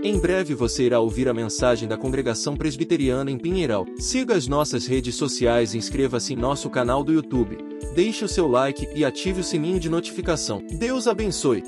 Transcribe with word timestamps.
Em 0.00 0.16
breve 0.16 0.54
você 0.54 0.84
irá 0.84 1.00
ouvir 1.00 1.28
a 1.28 1.34
mensagem 1.34 1.88
da 1.88 1.98
Congregação 1.98 2.56
Presbiteriana 2.56 3.32
em 3.32 3.36
Pinheiral. 3.36 3.84
Siga 3.98 4.36
as 4.36 4.46
nossas 4.46 4.86
redes 4.86 5.16
sociais 5.16 5.74
e 5.74 5.78
inscreva-se 5.78 6.34
em 6.34 6.36
nosso 6.36 6.70
canal 6.70 7.02
do 7.02 7.12
YouTube. 7.12 7.58
Deixe 7.96 8.24
o 8.24 8.28
seu 8.28 8.46
like 8.46 8.88
e 8.94 9.04
ative 9.04 9.40
o 9.40 9.44
sininho 9.44 9.80
de 9.80 9.88
notificação. 9.88 10.64
Deus 10.78 11.08
abençoe. 11.08 11.64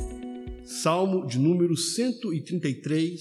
Salmo 0.63 1.27
de 1.27 1.41
número 1.41 1.77
133 1.77 3.21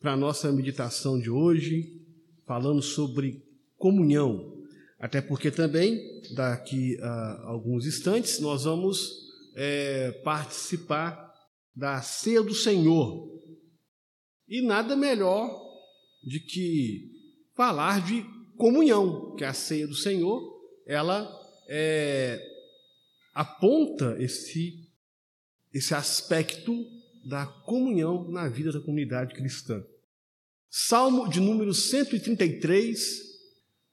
para 0.00 0.14
a 0.14 0.16
nossa 0.16 0.50
meditação 0.50 1.20
de 1.20 1.28
hoje, 1.28 2.00
falando 2.46 2.80
sobre 2.80 3.42
comunhão. 3.76 4.54
Até 4.98 5.20
porque 5.20 5.50
também, 5.50 6.00
daqui 6.34 6.98
a 7.02 7.42
alguns 7.44 7.84
instantes, 7.84 8.40
nós 8.40 8.64
vamos 8.64 9.10
é, 9.54 10.12
participar 10.24 11.30
da 11.76 12.00
ceia 12.00 12.42
do 12.42 12.54
Senhor. 12.54 13.39
E 14.50 14.60
nada 14.60 14.96
melhor 14.96 15.48
de 16.24 16.40
que 16.40 17.08
falar 17.54 18.04
de 18.04 18.26
comunhão, 18.56 19.36
que 19.36 19.44
a 19.44 19.54
ceia 19.54 19.86
do 19.86 19.94
Senhor, 19.94 20.42
ela 20.84 21.30
é, 21.68 22.44
aponta 23.32 24.16
esse, 24.18 24.90
esse 25.72 25.94
aspecto 25.94 26.84
da 27.24 27.46
comunhão 27.46 28.28
na 28.28 28.48
vida 28.48 28.72
da 28.72 28.80
comunidade 28.80 29.34
cristã. 29.34 29.82
Salmo 30.68 31.28
de 31.28 31.38
número 31.38 31.72
133, 31.72 33.20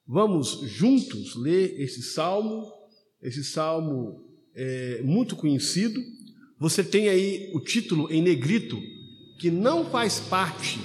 vamos 0.07 0.61
juntos 0.63 1.35
ler 1.35 1.79
esse 1.79 2.01
salmo, 2.01 2.71
esse 3.21 3.43
salmo 3.43 4.25
é 4.55 5.01
muito 5.03 5.35
conhecido, 5.35 6.01
você 6.59 6.83
tem 6.83 7.09
aí 7.09 7.51
o 7.53 7.59
título 7.59 8.11
em 8.11 8.21
negrito, 8.21 8.79
que 9.37 9.51
não 9.51 9.85
faz 9.85 10.19
parte 10.19 10.79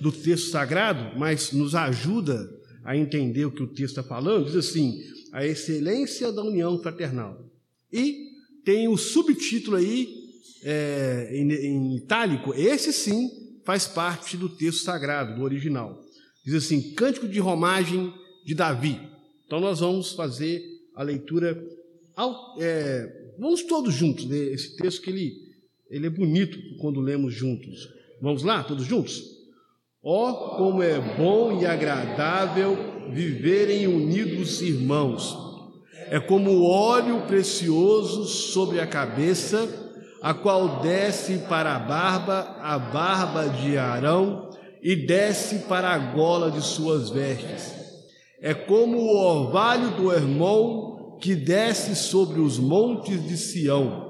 do 0.00 0.12
texto 0.12 0.50
sagrado, 0.50 1.18
mas 1.18 1.52
nos 1.52 1.74
ajuda 1.74 2.50
a 2.84 2.96
entender 2.96 3.46
o 3.46 3.50
que 3.50 3.62
o 3.62 3.66
texto 3.66 3.98
está 3.98 4.02
falando. 4.02 4.46
Diz 4.46 4.56
assim: 4.56 5.02
a 5.32 5.44
excelência 5.46 6.30
da 6.30 6.42
união 6.42 6.78
fraternal. 6.78 7.50
E 7.92 8.32
tem 8.64 8.88
o 8.88 8.96
subtítulo 8.96 9.76
aí, 9.76 10.08
é, 10.62 11.30
em, 11.32 11.52
em 11.52 11.96
itálico, 11.96 12.54
esse 12.54 12.92
sim 12.92 13.30
faz 13.64 13.86
parte 13.86 14.36
do 14.36 14.48
texto 14.48 14.84
sagrado, 14.84 15.36
do 15.36 15.42
original. 15.42 16.02
Diz 16.44 16.54
assim: 16.54 16.94
Cântico 16.94 17.28
de 17.28 17.38
Romagem 17.38 18.12
de 18.44 18.54
Davi. 18.54 19.00
Então 19.46 19.60
nós 19.60 19.80
vamos 19.80 20.12
fazer 20.12 20.62
a 20.94 21.02
leitura 21.02 21.62
é, 22.58 23.24
Vamos 23.38 23.62
todos 23.62 23.92
juntos 23.92 24.24
ler 24.26 24.52
esse 24.52 24.76
texto 24.76 25.02
que 25.02 25.10
ele, 25.10 25.43
ele 25.90 26.06
é 26.06 26.10
bonito 26.10 26.58
quando 26.80 27.00
lemos 27.00 27.34
juntos. 27.34 27.88
Vamos 28.20 28.42
lá, 28.42 28.62
todos 28.62 28.84
juntos? 28.84 29.22
Ó, 30.02 30.30
oh, 30.30 30.56
como 30.56 30.82
é 30.82 31.00
bom 31.16 31.60
e 31.60 31.66
agradável 31.66 32.76
viverem 33.10 33.86
unidos 33.86 34.60
irmãos. 34.60 35.36
É 36.10 36.20
como 36.20 36.62
óleo 36.62 37.22
precioso 37.26 38.24
sobre 38.24 38.80
a 38.80 38.86
cabeça, 38.86 39.66
a 40.20 40.34
qual 40.34 40.80
desce 40.80 41.38
para 41.48 41.76
a 41.76 41.78
barba, 41.78 42.56
a 42.60 42.78
barba 42.78 43.48
de 43.48 43.78
Arão, 43.78 44.50
e 44.82 44.94
desce 44.94 45.60
para 45.60 45.88
a 45.88 45.98
gola 45.98 46.50
de 46.50 46.60
suas 46.60 47.08
vestes. 47.08 47.72
É 48.42 48.52
como 48.52 48.98
o 48.98 49.16
orvalho 49.16 49.96
do 49.96 50.12
irmão 50.12 51.16
que 51.18 51.34
desce 51.34 51.96
sobre 51.96 52.40
os 52.40 52.58
montes 52.58 53.26
de 53.26 53.38
Sião. 53.38 54.03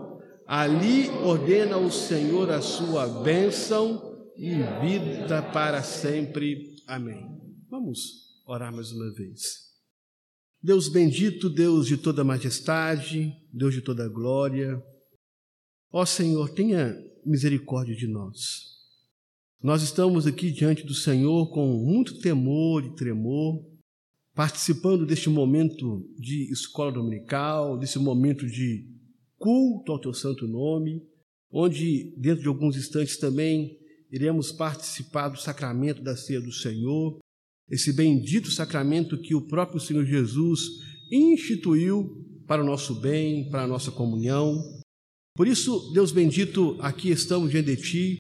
Ali 0.47 1.09
ordena 1.25 1.79
o 1.79 1.91
Senhor 1.91 2.51
a 2.51 2.61
sua 2.61 3.07
bênção 3.23 4.15
e 4.37 4.55
vida 4.81 5.43
para 5.43 5.83
sempre. 5.83 6.77
Amém. 6.87 7.27
Vamos 7.71 8.43
orar 8.47 8.75
mais 8.75 8.93
uma 8.93 9.11
vez. 9.13 9.65
Deus 10.63 10.89
bendito, 10.89 11.49
Deus 11.49 11.87
de 11.87 11.97
toda 11.97 12.25
majestade, 12.25 13.33
Deus 13.53 13.75
de 13.75 13.81
toda 13.81 14.09
glória. 14.09 14.83
Ó 15.91 16.05
Senhor, 16.05 16.51
tenha 16.51 16.95
misericórdia 17.25 17.95
de 17.95 18.07
nós. 18.07 18.75
Nós 19.63 19.83
estamos 19.83 20.27
aqui 20.27 20.51
diante 20.51 20.85
do 20.85 20.95
Senhor 20.95 21.51
com 21.51 21.67
muito 21.67 22.19
temor 22.19 22.85
e 22.85 22.95
tremor 22.95 23.65
participando 24.35 25.07
deste 25.07 25.31
momento 25.31 26.05
de 26.19 26.53
escola 26.53 26.91
dominical, 26.91 27.79
desse 27.79 27.99
momento 27.99 28.47
de 28.47 28.94
culto 29.45 29.93
ao 29.93 29.99
teu 29.99 30.15
santo 30.15 30.49
nome, 30.49 31.03
onde 31.53 32.15
dentro 32.17 32.41
de 32.41 32.49
alguns 32.49 32.79
instantes 32.79 33.19
também 33.19 33.79
iremos 34.11 34.51
participar 34.51 35.29
do 35.29 35.39
sacramento 35.39 36.03
da 36.03 36.17
ceia 36.17 36.41
do 36.41 36.51
Senhor, 36.51 37.19
esse 37.69 37.93
bendito 37.93 38.51
sacramento 38.51 39.21
que 39.21 39.35
o 39.35 39.47
próprio 39.47 39.79
Senhor 39.79 40.07
Jesus 40.07 40.61
instituiu 41.13 42.25
para 42.47 42.63
o 42.63 42.67
nosso 42.67 42.95
bem, 42.95 43.51
para 43.51 43.65
a 43.65 43.67
nossa 43.67 43.91
comunhão. 43.91 44.57
Por 45.37 45.47
isso, 45.47 45.93
Deus 45.93 46.11
bendito, 46.11 46.79
aqui 46.81 47.11
estamos 47.11 47.51
diante 47.51 47.77
de 47.77 47.83
ti, 47.83 48.17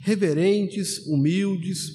reverentes, 0.00 1.06
humildes, 1.06 1.90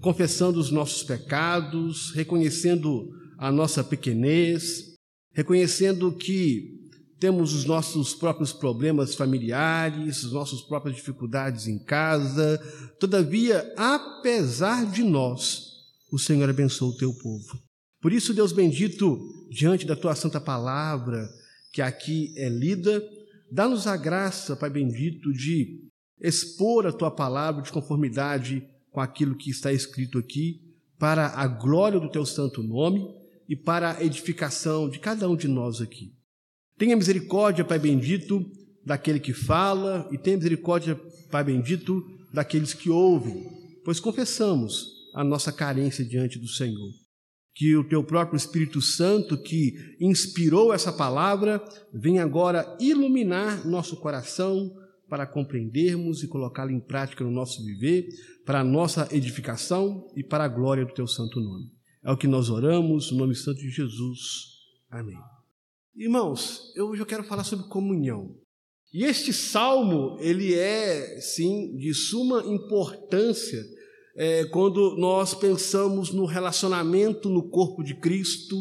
confessando 0.00 0.58
os 0.58 0.70
nossos 0.70 1.02
pecados, 1.02 2.12
reconhecendo 2.12 3.10
a 3.36 3.52
nossa 3.52 3.84
pequenez, 3.84 4.94
reconhecendo 5.34 6.16
que 6.16 6.75
temos 7.18 7.54
os 7.54 7.64
nossos 7.64 8.14
próprios 8.14 8.52
problemas 8.52 9.14
familiares, 9.14 10.24
as 10.24 10.32
nossas 10.32 10.60
próprias 10.60 10.96
dificuldades 10.96 11.66
em 11.66 11.78
casa. 11.78 12.58
Todavia, 13.00 13.72
apesar 13.76 14.84
de 14.90 15.02
nós, 15.02 15.72
o 16.12 16.18
Senhor 16.18 16.48
abençoa 16.48 16.90
o 16.90 16.96
teu 16.96 17.12
povo. 17.14 17.58
Por 18.00 18.12
isso, 18.12 18.34
Deus 18.34 18.52
bendito, 18.52 19.18
diante 19.50 19.86
da 19.86 19.96
tua 19.96 20.14
santa 20.14 20.40
palavra, 20.40 21.28
que 21.72 21.80
aqui 21.80 22.34
é 22.36 22.48
lida, 22.48 23.02
dá-nos 23.50 23.86
a 23.86 23.96
graça, 23.96 24.54
Pai 24.54 24.70
bendito, 24.70 25.32
de 25.32 25.88
expor 26.20 26.86
a 26.86 26.92
tua 26.92 27.10
palavra 27.10 27.62
de 27.62 27.72
conformidade 27.72 28.62
com 28.90 29.00
aquilo 29.00 29.36
que 29.36 29.50
está 29.50 29.72
escrito 29.72 30.18
aqui, 30.18 30.60
para 30.98 31.28
a 31.28 31.46
glória 31.46 32.00
do 32.00 32.10
teu 32.10 32.24
santo 32.24 32.62
nome 32.62 33.06
e 33.48 33.54
para 33.54 33.96
a 33.96 34.04
edificação 34.04 34.88
de 34.88 34.98
cada 34.98 35.28
um 35.28 35.36
de 35.36 35.48
nós 35.48 35.80
aqui. 35.80 36.14
Tenha 36.78 36.96
misericórdia, 36.96 37.64
Pai 37.64 37.78
bendito, 37.78 38.44
daquele 38.84 39.18
que 39.18 39.32
fala, 39.32 40.08
e 40.12 40.18
tenha 40.18 40.36
misericórdia, 40.36 41.00
Pai 41.30 41.42
bendito, 41.42 42.04
daqueles 42.32 42.74
que 42.74 42.90
ouvem, 42.90 43.44
pois 43.84 43.98
confessamos 43.98 44.86
a 45.14 45.24
nossa 45.24 45.50
carência 45.50 46.04
diante 46.04 46.38
do 46.38 46.48
Senhor. 46.48 46.90
Que 47.54 47.74
o 47.74 47.88
teu 47.88 48.04
próprio 48.04 48.36
Espírito 48.36 48.82
Santo, 48.82 49.40
que 49.40 49.72
inspirou 49.98 50.74
essa 50.74 50.92
palavra, 50.92 51.64
venha 51.94 52.22
agora 52.22 52.76
iluminar 52.78 53.66
nosso 53.66 53.96
coração, 53.96 54.70
para 55.08 55.26
compreendermos 55.26 56.22
e 56.22 56.28
colocá-la 56.28 56.72
em 56.72 56.80
prática 56.80 57.24
no 57.24 57.30
nosso 57.30 57.64
viver, 57.64 58.06
para 58.44 58.60
a 58.60 58.64
nossa 58.64 59.08
edificação 59.12 60.04
e 60.16 60.22
para 60.22 60.44
a 60.44 60.48
glória 60.48 60.84
do 60.84 60.92
teu 60.92 61.06
santo 61.06 61.40
nome. 61.40 61.66
É 62.04 62.10
o 62.10 62.16
que 62.16 62.26
nós 62.26 62.50
oramos, 62.50 63.10
no 63.10 63.18
nome 63.18 63.34
santo 63.34 63.60
de 63.60 63.70
Jesus. 63.70 64.20
Amém. 64.90 65.16
Irmãos, 65.98 66.74
eu 66.76 66.88
hoje 66.88 67.00
eu 67.00 67.06
quero 67.06 67.24
falar 67.24 67.42
sobre 67.42 67.68
comunhão. 67.68 68.36
E 68.92 69.02
este 69.02 69.32
salmo, 69.32 70.18
ele 70.20 70.54
é, 70.54 71.18
sim, 71.22 71.74
de 71.74 71.94
suma 71.94 72.44
importância 72.44 73.64
é, 74.14 74.44
quando 74.44 74.94
nós 74.98 75.32
pensamos 75.32 76.12
no 76.12 76.26
relacionamento 76.26 77.30
no 77.30 77.48
corpo 77.48 77.82
de 77.82 77.94
Cristo, 77.94 78.56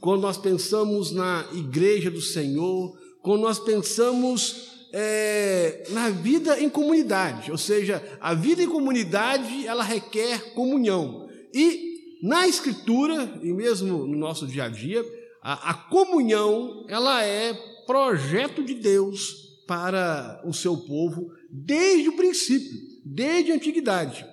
quando 0.00 0.22
nós 0.22 0.36
pensamos 0.36 1.12
na 1.12 1.48
igreja 1.52 2.10
do 2.10 2.20
Senhor, 2.20 2.98
quando 3.22 3.42
nós 3.42 3.60
pensamos 3.60 4.88
é, 4.92 5.84
na 5.90 6.10
vida 6.10 6.60
em 6.60 6.68
comunidade, 6.68 7.52
ou 7.52 7.58
seja, 7.58 8.02
a 8.20 8.34
vida 8.34 8.64
em 8.64 8.68
comunidade 8.68 9.64
ela 9.64 9.84
requer 9.84 10.54
comunhão. 10.54 11.28
E 11.54 12.18
na 12.20 12.48
escritura 12.48 13.38
e 13.44 13.52
mesmo 13.52 14.08
no 14.08 14.18
nosso 14.18 14.44
dia 14.44 14.64
a 14.64 14.68
dia, 14.68 15.04
a, 15.42 15.70
a 15.70 15.74
comunhão 15.74 16.84
ela 16.88 17.24
é 17.24 17.54
projeto 17.86 18.62
de 18.62 18.74
Deus 18.74 19.34
para 19.66 20.42
o 20.44 20.52
seu 20.52 20.76
povo 20.76 21.28
desde 21.50 22.08
o 22.08 22.16
princípio, 22.16 22.76
desde 23.04 23.52
a 23.52 23.54
antiguidade. 23.54 24.24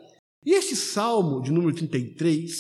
E 0.46 0.54
este 0.54 0.76
salmo 0.76 1.42
de 1.42 1.52
número 1.52 1.76
33, 1.76 2.52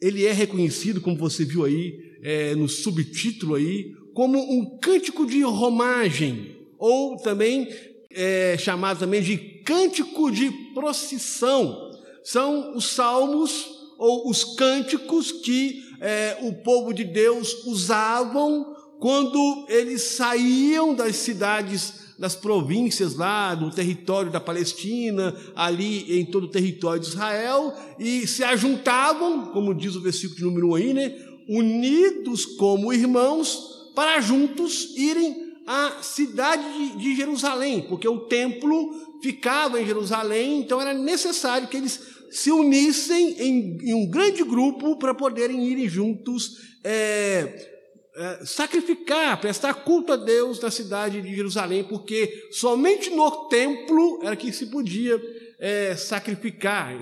ele 0.00 0.24
é 0.24 0.32
reconhecido, 0.32 1.00
como 1.00 1.16
você 1.16 1.44
viu 1.44 1.64
aí 1.64 1.92
é, 2.22 2.54
no 2.54 2.68
subtítulo 2.68 3.54
aí, 3.54 3.92
como 4.14 4.38
um 4.38 4.78
cântico 4.78 5.26
de 5.26 5.42
romagem 5.42 6.56
ou 6.78 7.16
também 7.16 7.68
é, 8.12 8.56
chamado 8.58 8.98
também 8.98 9.22
de 9.22 9.36
cântico 9.64 10.30
de 10.30 10.50
procissão. 10.74 11.90
São 12.24 12.76
os 12.76 12.86
salmos 12.86 13.66
ou 13.98 14.28
os 14.28 14.44
cânticos 14.56 15.30
que 15.30 15.82
é, 16.00 16.38
o 16.42 16.52
povo 16.54 16.92
de 16.92 17.04
Deus 17.04 17.64
usavam 17.66 18.74
quando 18.98 19.66
eles 19.68 20.02
saíam 20.02 20.94
das 20.94 21.16
cidades 21.16 22.00
das 22.20 22.34
províncias 22.34 23.14
lá 23.14 23.54
do 23.54 23.70
território 23.70 24.30
da 24.30 24.38
Palestina, 24.38 25.34
ali 25.56 26.20
em 26.20 26.26
todo 26.26 26.44
o 26.44 26.50
território 26.50 27.00
de 27.00 27.08
Israel, 27.08 27.74
e 27.98 28.26
se 28.26 28.44
ajuntavam, 28.44 29.46
como 29.46 29.74
diz 29.74 29.96
o 29.96 30.02
versículo 30.02 30.50
número 30.50 30.72
1 30.72 30.74
aí, 30.74 30.92
né? 30.92 31.16
Unidos 31.48 32.44
como 32.44 32.92
irmãos, 32.92 33.90
para 33.94 34.20
juntos 34.20 34.94
irem 34.98 35.34
à 35.66 36.02
cidade 36.02 36.62
de, 36.62 36.98
de 36.98 37.16
Jerusalém, 37.16 37.86
porque 37.88 38.06
o 38.06 38.26
templo 38.26 39.18
ficava 39.22 39.80
em 39.80 39.86
Jerusalém, 39.86 40.60
então 40.60 40.78
era 40.78 40.92
necessário 40.92 41.68
que 41.68 41.78
eles 41.78 42.19
se 42.30 42.50
unissem 42.50 43.36
em, 43.40 43.78
em 43.82 43.94
um 43.94 44.06
grande 44.06 44.44
grupo 44.44 44.96
para 44.96 45.14
poderem 45.14 45.66
irem 45.66 45.88
juntos 45.88 46.58
é, 46.84 47.70
é, 48.16 48.44
sacrificar, 48.44 49.40
prestar 49.40 49.74
culto 49.74 50.12
a 50.12 50.16
Deus 50.16 50.60
na 50.60 50.70
cidade 50.70 51.20
de 51.20 51.34
Jerusalém, 51.34 51.84
porque 51.84 52.48
somente 52.52 53.10
no 53.10 53.48
templo 53.48 54.20
era 54.22 54.36
que 54.36 54.52
se 54.52 54.66
podia 54.66 55.20
é, 55.58 55.94
sacrificar, 55.96 56.92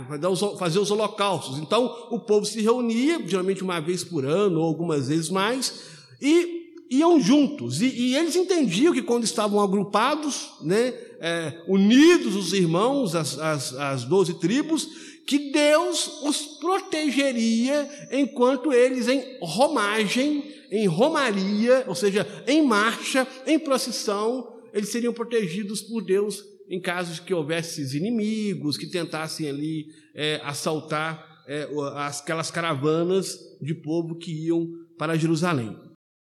fazer 0.58 0.78
os 0.78 0.90
holocaustos. 0.90 1.58
Então 1.58 2.08
o 2.10 2.20
povo 2.20 2.44
se 2.44 2.60
reunia, 2.60 3.20
geralmente 3.26 3.62
uma 3.62 3.80
vez 3.80 4.02
por 4.02 4.24
ano 4.24 4.60
ou 4.60 4.66
algumas 4.66 5.08
vezes 5.08 5.28
mais, 5.28 5.82
e 6.20 6.58
iam 6.90 7.20
juntos. 7.20 7.80
E, 7.80 7.86
e 7.86 8.16
eles 8.16 8.34
entendiam 8.34 8.92
que 8.92 9.02
quando 9.02 9.24
estavam 9.24 9.60
agrupados, 9.60 10.50
né, 10.62 10.94
é, 11.20 11.62
unidos 11.66 12.34
os 12.34 12.52
irmãos, 12.52 13.14
as, 13.14 13.38
as, 13.38 13.74
as 13.74 14.04
doze 14.04 14.34
tribos, 14.34 14.88
que 15.28 15.50
Deus 15.50 16.22
os 16.22 16.38
protegeria 16.58 17.86
enquanto 18.10 18.72
eles 18.72 19.08
em 19.08 19.36
romagem, 19.42 20.42
em 20.70 20.86
romaria, 20.86 21.84
ou 21.86 21.94
seja, 21.94 22.26
em 22.46 22.62
marcha, 22.62 23.28
em 23.46 23.58
procissão, 23.58 24.58
eles 24.72 24.88
seriam 24.88 25.12
protegidos 25.12 25.82
por 25.82 26.02
Deus 26.02 26.42
em 26.70 26.80
caso 26.80 27.12
de 27.12 27.20
que 27.20 27.34
houvesse 27.34 27.94
inimigos 27.94 28.78
que 28.78 28.86
tentassem 28.86 29.46
ali 29.50 29.88
é, 30.14 30.40
assaltar 30.42 31.44
é, 31.46 31.68
aquelas 31.96 32.50
caravanas 32.50 33.38
de 33.60 33.74
povo 33.74 34.16
que 34.16 34.46
iam 34.46 34.66
para 34.96 35.18
Jerusalém. 35.18 35.76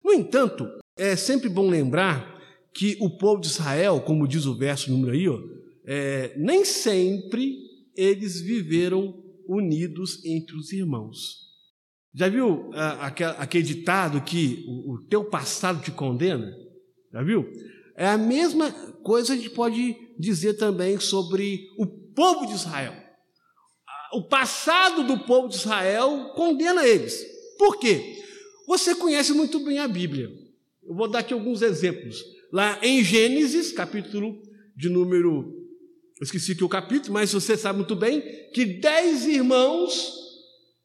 No 0.02 0.14
entanto, 0.14 0.66
é 0.96 1.14
sempre 1.14 1.50
bom 1.50 1.68
lembrar 1.68 2.40
que 2.72 2.96
o 3.00 3.10
povo 3.10 3.42
de 3.42 3.48
Israel, 3.48 4.00
como 4.00 4.26
diz 4.26 4.46
o 4.46 4.56
verso 4.56 4.90
número 4.90 5.12
aí, 5.12 5.28
ó, 5.28 5.38
é, 5.86 6.32
nem 6.38 6.64
sempre 6.64 7.63
eles 7.96 8.40
viveram 8.40 9.22
unidos 9.48 10.24
entre 10.24 10.56
os 10.56 10.72
irmãos. 10.72 11.44
Já 12.14 12.28
viu 12.28 12.70
ah, 12.74 13.06
aquele 13.38 13.64
ditado 13.64 14.20
que 14.20 14.64
o, 14.68 14.98
teu 15.08 15.24
passado 15.24 15.82
te 15.82 15.90
condena? 15.90 16.52
Já 17.12 17.22
viu? 17.22 17.50
É 17.96 18.06
a 18.06 18.16
mesma 18.16 18.70
coisa 19.02 19.34
que 19.34 19.40
a 19.40 19.42
gente 19.42 19.54
pode 19.54 19.96
dizer 20.18 20.54
também 20.54 20.98
sobre 21.00 21.68
o 21.76 21.86
povo 21.86 22.46
de 22.46 22.54
Israel. 22.54 22.94
O 24.12 24.22
passado 24.22 25.04
do 25.04 25.18
povo 25.24 25.48
de 25.48 25.56
Israel 25.56 26.32
condena 26.36 26.86
eles. 26.86 27.20
Por 27.58 27.78
quê? 27.78 28.22
Você 28.68 28.94
conhece 28.94 29.32
muito 29.32 29.58
bem 29.64 29.80
a 29.80 29.88
Bíblia. 29.88 30.28
Eu 30.84 30.94
vou 30.94 31.08
dar 31.08 31.20
aqui 31.20 31.34
alguns 31.34 31.62
exemplos. 31.62 32.22
Lá 32.52 32.78
em 32.80 33.02
Gênesis, 33.02 33.72
capítulo 33.72 34.40
de 34.76 34.88
número 34.88 35.63
esqueci 36.20 36.52
aqui 36.52 36.64
o 36.64 36.68
capítulo, 36.68 37.12
mas 37.12 37.32
você 37.32 37.56
sabe 37.56 37.78
muito 37.78 37.96
bem 37.96 38.22
que 38.52 38.64
dez 38.64 39.26
irmãos 39.26 40.12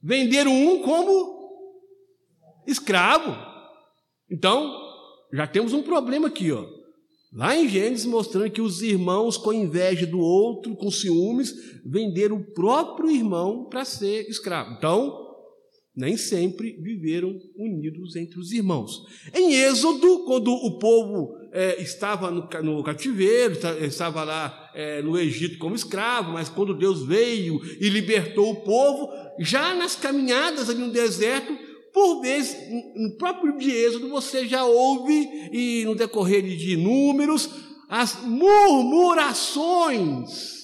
venderam 0.02 0.52
um 0.52 0.81
como 0.81 1.40
escravo. 2.66 3.36
Então, 4.31 4.76
já 5.34 5.46
temos 5.46 5.74
um 5.74 5.84
problema 5.84 6.28
aqui, 6.28 6.52
ó. 6.52 6.66
Lá 7.31 7.56
em 7.56 7.70
Gênesis 7.70 8.06
mostrando 8.06 8.50
que 8.50 8.62
os 8.62 8.81
irmãos, 8.81 9.38
com 9.38 9.54
inveja 9.54 10.08
do 10.08 10.20
outro, 10.20 10.76
com 10.76 10.90
ciúmes, 10.90 11.54
venderam 11.86 12.38
o 12.38 12.54
próprio 12.54 13.12
irmão 13.12 13.66
para 13.70 13.86
ser 13.86 14.28
escravo. 14.28 14.74
Então, 14.78 15.28
nem 15.96 16.18
sempre 16.18 16.72
viveram 16.82 17.38
unidos 17.56 18.16
entre 18.16 18.40
os 18.40 18.52
irmãos. 18.52 19.04
Em 19.34 19.54
Êxodo, 19.54 20.24
quando 20.25 20.52
o 20.52 20.80
povo 20.80 21.36
é, 21.51 21.81
estava 21.81 22.30
no, 22.30 22.48
no, 22.63 22.84
cativeiro, 22.84 23.57
estava 23.81 24.24
lá 24.24 24.72
é, 24.74 25.01
no 25.01 25.18
Egito 25.18 25.57
como 25.57 25.75
escravo, 25.75 26.31
mas 26.31 26.50
quando 26.50 26.78
Deus 26.78 27.06
veio 27.06 27.60
e 27.80 27.90
libertou 27.90 28.51
o 28.51 28.62
povo, 28.62 29.12
já 29.40 29.74
nas 29.74 29.96
caminhadas 29.96 30.69
ali 30.69 30.80
no 30.80 30.92
deserto, 30.92 31.57
por 31.94 32.22
vezes, 32.22 32.56
no 32.96 33.18
próprio 33.18 33.57
de 33.57 33.72
Êxodo, 33.72 34.10
você 34.10 34.48
já 34.48 34.63
ouve, 34.63 35.28
e 35.51 35.84
no 35.86 35.96
decorrer 35.96 36.44
de 36.44 36.78
números, 36.78 37.50
as 37.90 38.24
murmurações 38.24 40.60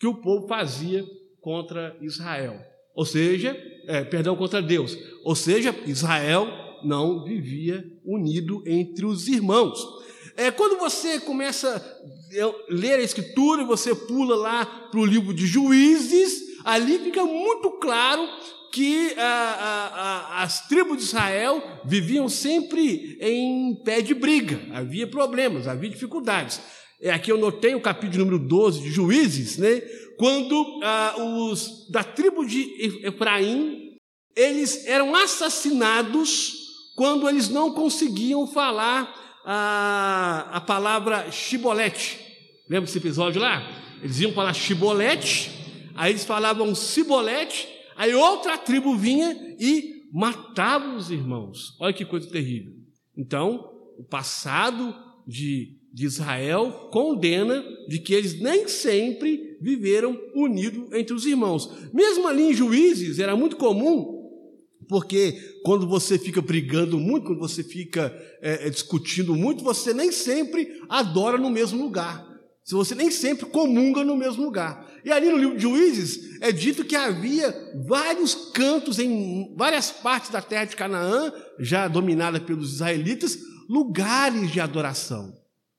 que 0.00 0.06
o 0.06 0.20
povo 0.20 0.48
fazia 0.48 1.04
contra 1.40 1.96
Israel. 2.02 2.60
Ou 2.94 3.06
seja, 3.06 3.56
é, 3.86 4.04
perdão, 4.04 4.36
contra 4.36 4.60
Deus. 4.60 4.98
Ou 5.24 5.36
seja, 5.36 5.74
Israel 5.86 6.46
não 6.84 7.24
vivia 7.24 7.84
unido 8.04 8.62
entre 8.66 9.04
os 9.04 9.28
irmãos. 9.28 9.84
É, 10.36 10.50
quando 10.50 10.78
você 10.78 11.20
começa 11.20 11.76
a 11.76 12.72
ler 12.72 12.94
a 12.94 13.02
Escritura, 13.02 13.64
você 13.64 13.94
pula 13.94 14.34
lá 14.36 14.64
para 14.64 15.00
o 15.00 15.04
livro 15.04 15.34
de 15.34 15.46
Juízes, 15.46 16.40
ali 16.64 16.98
fica 16.98 17.24
muito 17.24 17.70
claro 17.72 18.26
que 18.72 19.12
a, 19.18 19.22
a, 19.22 19.86
a, 19.86 20.42
as 20.42 20.66
tribos 20.66 20.96
de 20.96 21.04
Israel 21.04 21.62
viviam 21.84 22.28
sempre 22.28 23.18
em 23.20 23.74
pé 23.84 24.00
de 24.00 24.14
briga, 24.14 24.60
havia 24.72 25.06
problemas, 25.06 25.68
havia 25.68 25.90
dificuldades. 25.90 26.60
É, 27.00 27.10
aqui 27.10 27.30
eu 27.30 27.36
notei 27.36 27.74
o 27.74 27.80
capítulo 27.80 28.24
número 28.24 28.38
12 28.38 28.80
de 28.80 28.90
Juízes, 28.90 29.58
né? 29.58 29.82
quando 30.16 30.80
ah, 30.82 31.14
os 31.18 31.88
da 31.90 32.04
tribo 32.04 32.46
de 32.46 33.04
Efraim, 33.04 33.96
eles 34.36 34.86
eram 34.86 35.14
assassinados 35.14 36.61
quando 36.94 37.28
eles 37.28 37.48
não 37.48 37.72
conseguiam 37.72 38.46
falar 38.46 39.40
a, 39.44 40.48
a 40.52 40.60
palavra 40.60 41.30
chibolete. 41.30 42.18
Lembra 42.68 42.86
desse 42.86 42.98
episódio 42.98 43.40
lá? 43.40 43.62
Eles 44.02 44.20
iam 44.20 44.32
falar 44.32 44.52
chibolete, 44.54 45.50
aí 45.94 46.12
eles 46.12 46.24
falavam 46.24 46.74
cibolete, 46.74 47.68
aí 47.96 48.14
outra 48.14 48.58
tribo 48.58 48.96
vinha 48.96 49.36
e 49.58 50.02
matava 50.12 50.94
os 50.94 51.10
irmãos. 51.10 51.76
Olha 51.80 51.92
que 51.92 52.04
coisa 52.04 52.28
terrível. 52.28 52.72
Então, 53.16 53.70
o 53.98 54.04
passado 54.04 54.94
de, 55.26 55.78
de 55.92 56.06
Israel 56.06 56.88
condena 56.92 57.64
de 57.88 57.98
que 57.98 58.14
eles 58.14 58.40
nem 58.40 58.68
sempre 58.68 59.56
viveram 59.60 60.18
unidos 60.34 60.92
entre 60.92 61.14
os 61.14 61.24
irmãos. 61.24 61.70
Mesmo 61.92 62.26
ali 62.26 62.42
em 62.50 62.54
Juízes, 62.54 63.18
era 63.18 63.36
muito 63.36 63.56
comum 63.56 64.21
porque 64.92 65.58
quando 65.64 65.88
você 65.88 66.18
fica 66.18 66.42
brigando 66.42 67.00
muito, 67.00 67.28
quando 67.28 67.38
você 67.38 67.64
fica 67.64 68.14
é, 68.42 68.66
é, 68.66 68.70
discutindo 68.70 69.34
muito, 69.34 69.64
você 69.64 69.94
nem 69.94 70.12
sempre 70.12 70.82
adora 70.86 71.38
no 71.38 71.48
mesmo 71.48 71.82
lugar. 71.82 72.28
Se 72.62 72.74
você 72.74 72.94
nem 72.94 73.10
sempre 73.10 73.46
comunga 73.46 74.04
no 74.04 74.14
mesmo 74.14 74.44
lugar. 74.44 74.86
E 75.02 75.10
ali 75.10 75.30
no 75.30 75.38
livro 75.38 75.56
de 75.56 75.62
Juízes 75.62 76.38
é 76.42 76.52
dito 76.52 76.84
que 76.84 76.94
havia 76.94 77.54
vários 77.88 78.34
cantos 78.52 78.98
em 78.98 79.54
várias 79.56 79.90
partes 79.90 80.30
da 80.30 80.42
terra 80.42 80.66
de 80.66 80.76
Canaã, 80.76 81.32
já 81.58 81.88
dominada 81.88 82.38
pelos 82.38 82.74
israelitas, 82.74 83.38
lugares 83.70 84.52
de 84.52 84.60
adoração. 84.60 85.32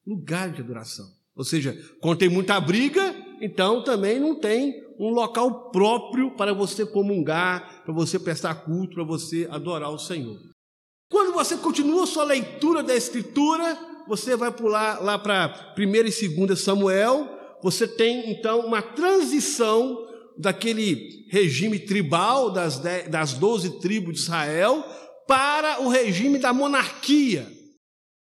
Lugares 0.07 0.55
de 0.55 0.61
adoração. 0.61 1.05
Ou 1.35 1.43
seja, 1.43 1.79
quando 2.01 2.17
tem 2.17 2.29
muita 2.29 2.59
briga, 2.59 3.15
então 3.43 3.83
também 3.83 4.21
não 4.21 4.35
tem 4.35 4.81
um 4.97 5.09
local 5.09 5.69
próprio 5.69 6.31
para 6.31 6.53
você 6.53 6.85
comungar, 6.85 7.83
para 7.83 7.93
você 7.93 8.17
prestar 8.17 8.55
culto, 8.55 8.95
para 8.95 9.03
você 9.03 9.45
adorar 9.51 9.91
o 9.91 9.99
Senhor. 9.99 10.39
Quando 11.11 11.33
você 11.33 11.57
continua 11.57 12.07
sua 12.07 12.23
leitura 12.23 12.81
da 12.81 12.95
Escritura, 12.95 13.77
você 14.07 14.37
vai 14.37 14.49
pular 14.49 15.03
lá 15.03 15.19
para 15.19 15.75
1 15.77 15.81
e 16.23 16.47
2 16.47 16.57
Samuel, 16.57 17.29
você 17.61 17.85
tem 17.85 18.31
então 18.31 18.61
uma 18.61 18.81
transição 18.81 20.07
daquele 20.37 21.27
regime 21.29 21.79
tribal 21.79 22.49
das, 22.49 22.79
dez, 22.79 23.09
das 23.09 23.33
12 23.33 23.81
tribos 23.81 24.13
de 24.13 24.19
Israel 24.21 24.83
para 25.27 25.81
o 25.81 25.89
regime 25.89 26.39
da 26.39 26.53
monarquia. 26.53 27.45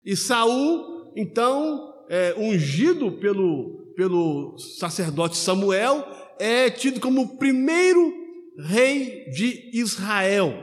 E 0.03 0.17
Saul, 0.17 1.13
então, 1.15 1.93
é, 2.09 2.35
ungido 2.37 3.13
pelo 3.13 3.82
pelo 3.95 4.57
sacerdote 4.57 5.37
Samuel, 5.37 6.05
é 6.39 6.69
tido 6.69 6.99
como 6.99 7.21
o 7.21 7.37
primeiro 7.37 8.13
rei 8.57 9.29
de 9.29 9.71
Israel. 9.73 10.53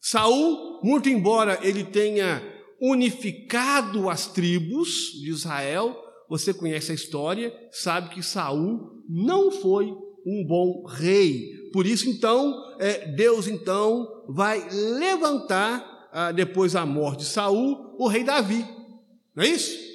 Saul, 0.00 0.80
muito 0.82 1.08
embora 1.08 1.58
ele 1.62 1.84
tenha 1.84 2.42
unificado 2.80 4.08
as 4.08 4.26
tribos 4.26 5.12
de 5.20 5.30
Israel, 5.30 5.96
você 6.28 6.54
conhece 6.54 6.92
a 6.92 6.94
história, 6.94 7.52
sabe 7.72 8.10
que 8.10 8.22
Saul 8.22 9.02
não 9.08 9.50
foi 9.50 9.86
um 10.26 10.44
bom 10.46 10.84
rei. 10.86 11.70
Por 11.72 11.86
isso, 11.86 12.08
então, 12.08 12.54
é, 12.78 13.06
Deus 13.08 13.48
então 13.48 14.24
vai 14.28 14.66
levantar, 14.70 16.08
ah, 16.12 16.32
depois 16.32 16.72
da 16.72 16.84
morte 16.84 17.20
de 17.20 17.26
Saul, 17.26 17.94
o 17.98 18.06
rei 18.06 18.24
Davi. 18.24 18.64
Não 19.34 19.42
é 19.42 19.48
isso? 19.48 19.87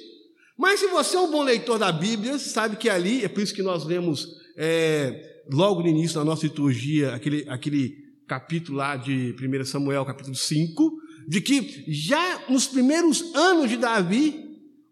Mas 0.56 0.80
se 0.80 0.86
você 0.86 1.16
é 1.16 1.20
um 1.20 1.30
bom 1.30 1.42
leitor 1.42 1.78
da 1.78 1.90
Bíblia, 1.90 2.38
sabe 2.38 2.76
que 2.76 2.88
ali, 2.88 3.24
é 3.24 3.28
por 3.28 3.42
isso 3.42 3.54
que 3.54 3.62
nós 3.62 3.84
lemos 3.84 4.28
é, 4.56 5.42
logo 5.52 5.82
no 5.82 5.88
início 5.88 6.16
da 6.16 6.24
nossa 6.24 6.46
liturgia, 6.46 7.14
aquele, 7.14 7.44
aquele 7.48 7.96
capítulo 8.26 8.78
lá 8.78 8.96
de 8.96 9.34
1 9.34 9.64
Samuel, 9.64 10.04
capítulo 10.04 10.36
5, 10.36 10.92
de 11.28 11.40
que 11.40 11.84
já 11.88 12.44
nos 12.48 12.66
primeiros 12.66 13.34
anos 13.34 13.68
de 13.68 13.76
Davi 13.76 14.44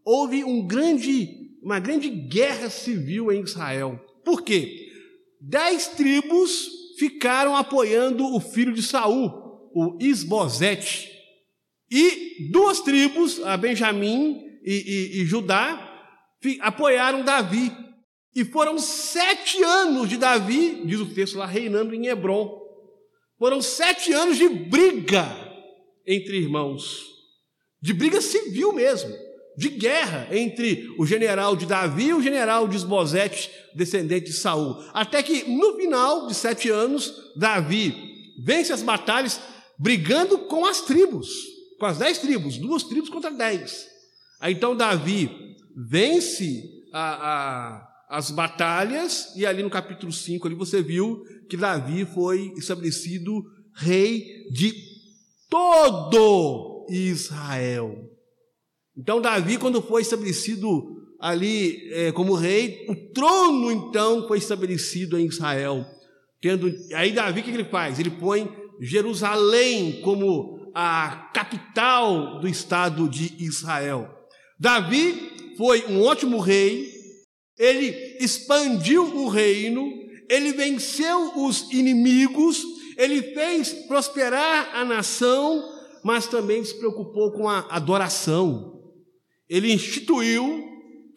houve 0.05 0.43
um 0.43 0.67
grande, 0.67 1.29
uma 1.63 1.79
grande 1.79 2.11
guerra 2.11 2.69
civil 2.69 3.31
em 3.31 3.43
Israel. 3.43 4.01
Por 4.25 4.43
quê? 4.43 4.89
Dez 5.41 5.89
tribos 5.89 6.69
ficaram 6.99 7.57
apoiando 7.57 8.25
o 8.25 8.41
filho 8.41 8.73
de 8.73 8.83
Saul, 8.83 9.31
o 9.75 9.97
Isbosete. 10.01 11.09
E 11.91 12.51
duas 12.51 12.81
tribos, 12.81 13.41
a 13.45 13.57
Benjamim 13.57 14.52
e, 14.65 14.73
e, 15.19 15.23
e 15.23 15.25
Judá, 15.25 15.91
apoiaram 16.61 17.25
Davi. 17.25 17.73
E 18.35 18.45
foram 18.45 18.79
sete 18.79 19.63
anos 19.63 20.09
de 20.09 20.17
Davi, 20.17 20.83
diz 20.87 20.99
o 21.01 21.07
texto 21.07 21.37
lá, 21.37 21.47
reinando 21.47 21.95
em 21.95 22.07
Hebron. 22.07 22.61
Foram 23.39 23.61
sete 23.61 24.13
anos 24.13 24.39
de 24.39 24.49
briga 24.49 25.27
entre 26.07 26.39
irmãos, 26.39 27.05
de 27.81 27.93
briga 27.93 28.21
civil 28.21 28.73
mesmo, 28.73 29.13
de 29.57 29.69
guerra 29.69 30.29
entre 30.31 30.89
o 30.99 31.05
general 31.05 31.55
de 31.55 31.67
Davi 31.67 32.07
e 32.07 32.15
o 32.15 32.23
general 32.23 32.67
de 32.67 32.77
Esbozete, 32.77 33.51
descendente 33.75 34.27
de 34.27 34.33
Saul. 34.33 34.77
Até 34.95 35.23
que 35.23 35.45
no 35.45 35.77
final 35.77 36.27
de 36.27 36.35
sete 36.35 36.71
anos, 36.71 37.13
Davi 37.37 37.95
vence 38.43 38.73
as 38.73 38.83
batalhas 38.83 39.41
brigando 39.79 40.39
com 40.39 40.65
as 40.65 40.81
tribos, 40.81 41.29
com 41.79 41.85
as 41.85 41.99
dez 41.99 42.19
tribos, 42.19 42.57
duas 42.57 42.85
tribos 42.85 43.11
contra 43.11 43.31
dez. 43.31 43.92
Aí 44.43 44.53
então 44.53 44.77
Davi 44.77 45.31
vence 45.75 46.63
a, 46.93 47.79
a 47.79 47.93
as 48.13 48.31
batalhas, 48.31 49.33
e 49.35 49.47
ali 49.47 49.63
no 49.63 49.71
capítulo 49.71 50.13
5 50.13 50.47
ali 50.47 50.55
você 50.55 50.83
viu 50.83 51.23
que 51.49 51.57
Davi 51.57 52.05
foi 52.05 52.53
estabelecido 52.59 53.43
rei 53.75 54.47
de 54.51 54.75
todo 55.49 56.87
Israel. 56.91 58.11
Então 58.95 59.19
Davi, 59.19 59.57
quando 59.57 59.81
foi 59.81 60.03
estabelecido 60.03 60.95
ali 61.19 61.91
é, 61.91 62.13
como 62.13 62.35
rei, 62.35 62.85
o 62.87 62.95
trono 63.15 63.73
então 63.73 64.29
foi 64.29 64.37
estabelecido 64.37 65.19
em 65.19 65.25
Israel. 65.25 65.87
Tendo, 66.39 66.71
aí 66.95 67.13
Davi 67.13 67.41
o 67.41 67.43
que 67.43 67.51
ele 67.51 67.65
faz? 67.65 67.99
Ele 67.99 68.11
põe 68.11 68.47
Jerusalém 68.79 70.03
como 70.03 70.71
a 70.75 71.31
capital 71.33 72.41
do 72.41 72.47
estado 72.47 73.09
de 73.09 73.43
Israel. 73.43 74.22
Davi 74.63 75.57
foi 75.57 75.85
um 75.89 76.05
ótimo 76.05 76.39
rei, 76.39 76.89
ele 77.59 78.17
expandiu 78.21 79.03
o 79.03 79.27
reino, 79.27 79.93
ele 80.31 80.53
venceu 80.53 81.33
os 81.37 81.69
inimigos, 81.73 82.63
ele 82.97 83.21
fez 83.35 83.73
prosperar 83.89 84.71
a 84.73 84.85
nação, 84.85 85.69
mas 86.05 86.29
também 86.29 86.65
se 86.65 86.79
preocupou 86.79 87.33
com 87.33 87.49
a 87.49 87.67
adoração. 87.71 88.81
Ele 89.49 89.73
instituiu 89.73 90.65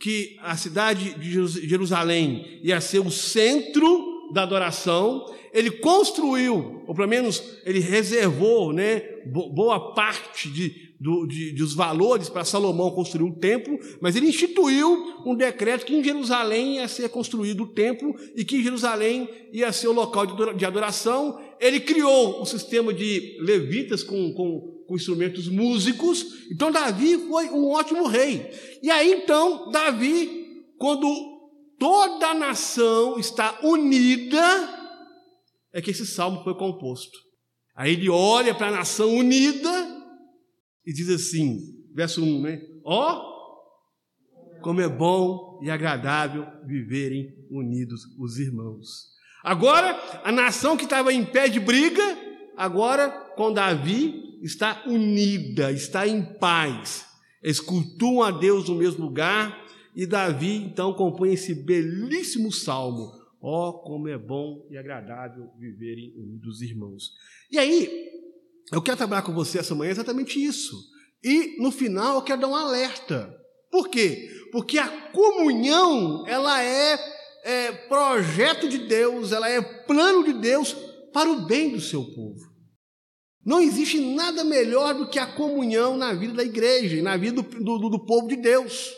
que 0.02 0.36
a 0.42 0.58
cidade 0.58 1.14
de 1.14 1.48
Jerusalém 1.68 2.62
ia 2.64 2.82
ser 2.82 2.98
o 2.98 3.12
centro 3.12 4.32
da 4.34 4.42
adoração, 4.42 5.24
ele 5.54 5.70
construiu, 5.70 6.84
ou 6.88 6.96
pelo 6.96 7.08
menos 7.08 7.44
ele 7.64 7.80
reservou, 7.80 8.74
né, 8.74 9.04
boa 9.28 9.94
parte 9.94 10.50
de, 10.50 10.85
do, 11.00 11.25
de, 11.25 11.52
dos 11.52 11.74
valores 11.74 12.30
para 12.30 12.46
Salomão 12.46 12.92
construir 12.92 13.24
um 13.24 13.34
templo, 13.34 13.78
mas 14.02 14.16
ele 14.16 14.30
instituiu 14.30 15.22
um 15.25 15.36
decreto 15.36 15.86
que 15.86 15.96
em 15.96 16.04
Jerusalém 16.04 16.75
ia 16.75 16.88
ser 16.88 17.10
construído 17.10 17.64
o 17.64 17.68
templo 17.68 18.16
e 18.36 18.46
que 18.46 18.58
em 18.58 18.64
Jerusalém 18.64 19.30
ia 19.52 19.72
ser 19.72 19.88
o 19.88 19.94
local 19.94 20.25
de 20.54 20.66
adoração. 20.66 21.40
Ele 21.60 21.80
criou 21.80 22.42
um 22.42 22.46
sistema 22.46 22.94
de 22.94 23.38
levitas 23.40 24.04
com, 24.04 24.34
com, 24.34 24.84
com 24.88 24.96
instrumentos 24.96 25.48
músicos. 25.48 26.25
Então, 26.52 26.72
Davi 26.72 27.18
foi 27.28 27.50
um 27.50 27.70
ótimo 27.70 28.08
rei. 28.08 28.50
E 28.82 28.90
aí, 28.90 29.14
então, 29.14 29.70
Davi, 29.72 30.64
quando 30.78 31.08
toda 31.78 32.28
a 32.28 32.34
nação 32.34 33.20
está 33.20 33.60
unida, 33.64 34.86
é 35.74 35.82
que 35.82 35.92
esse 35.92 36.06
salmo 36.06 36.44
foi 36.44 36.56
composto. 36.56 37.25
Aí 37.75 37.92
ele 37.92 38.10
olha 38.10 38.56
para 38.56 38.70
a 38.70 38.72
nação 38.72 39.14
unida 39.14 39.95
e 40.86 40.94
diz 40.94 41.10
assim, 41.10 41.84
verso 41.94 42.24
1, 42.24 42.42
né? 42.42 42.62
Ó, 42.84 43.13
oh, 43.13 44.62
como 44.62 44.82
é 44.82 44.89
bom 44.89 45.60
e 45.63 45.70
agradável 45.70 46.46
viverem 46.65 47.34
unidos 47.50 48.01
os 48.20 48.39
irmãos. 48.39 49.15
Agora, 49.44 49.96
a 50.24 50.32
nação 50.32 50.75
que 50.75 50.86
estava 50.86 51.13
em 51.13 51.24
pé 51.24 51.48
de 51.48 51.60
briga, 51.60 52.04
agora 52.58 53.10
com 53.36 53.54
Davi 53.54 54.39
está 54.42 54.84
unida, 54.88 55.72
está 55.72 56.08
em 56.08 56.24
paz. 56.24 57.06
Eles 57.44 57.60
cultuam 57.60 58.24
a 58.24 58.32
Deus 58.32 58.68
no 58.68 58.75
mesmo 58.75 59.06
lugar 59.06 59.65
e 59.96 60.06
Davi 60.06 60.56
então 60.56 60.94
compõe 60.94 61.34
esse 61.34 61.54
belíssimo 61.54 62.51
salmo. 62.51 63.12
Ó, 63.39 63.70
oh, 63.70 63.74
como 63.74 64.08
é 64.08 64.18
bom 64.18 64.65
e 64.72 64.77
agradável 64.77 65.51
viverem 65.60 66.12
unidos 66.18 66.56
os 66.56 66.62
irmãos. 66.63 67.12
E 67.51 67.60
aí, 67.60 68.10
eu 68.72 68.82
quero 68.82 68.98
trabalhar 68.98 69.22
com 69.22 69.34
você 69.34 69.60
essa 69.60 69.76
manhã 69.76 69.92
exatamente 69.92 70.44
isso. 70.44 70.76
E 71.24 71.62
no 71.62 71.72
final 71.72 72.16
eu 72.16 72.22
quero 72.22 72.42
dar 72.42 72.48
um 72.48 72.56
alerta. 72.56 73.34
Por 73.72 73.90
quê? 73.90 74.30
Porque 74.52 74.78
a 74.78 74.88
comunhão, 75.12 76.26
ela 76.28 76.64
é, 76.64 77.00
é 77.44 77.72
projeto 77.72 78.70
de 78.70 78.80
Deus, 78.80 79.32
ela 79.32 79.50
é 79.50 79.62
plano 79.62 80.24
de 80.24 80.34
Deus 80.34 80.76
para 81.12 81.30
o 81.30 81.46
bem 81.46 81.72
do 81.72 81.82
seu 81.82 82.04
povo. 82.04 82.56
Não 83.46 83.62
existe 83.62 84.00
nada 84.00 84.44
melhor 84.44 84.96
do 84.96 85.10
que 85.10 85.20
a 85.20 85.28
comunhão 85.28 85.96
na 85.96 86.14
vida 86.14 86.34
da 86.34 86.44
igreja 86.44 87.02
na 87.04 87.16
vida 87.16 87.42
do, 87.42 87.64
do, 87.64 87.90
do 87.90 88.06
povo 88.06 88.28
de 88.28 88.38
Deus. 88.38 88.92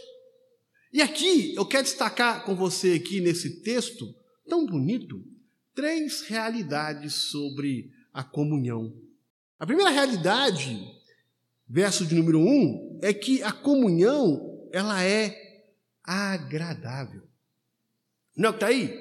E 0.93 1.01
aqui 1.01 1.53
eu 1.55 1.65
quero 1.65 1.83
destacar 1.83 2.45
com 2.45 2.55
você 2.55 2.93
aqui 2.93 3.19
nesse 3.19 3.61
texto 3.61 4.05
tão 4.47 4.65
bonito 4.65 5.21
três 5.75 6.21
realidades 6.21 7.13
sobre 7.13 7.89
a 8.13 8.23
comunhão. 8.23 8.91
A 9.59 9.65
primeira 9.65 9.89
realidade, 9.89 10.79
verso 11.67 12.05
de 12.05 12.13
número 12.13 12.39
um, 12.39 12.99
é 13.01 13.13
que 13.13 13.41
a 13.41 13.51
comunhão 13.51 14.69
ela 14.71 15.03
é 15.03 15.35
agradável. 16.03 17.23
Não 18.35 18.51
está 18.51 18.67
aí? 18.67 18.93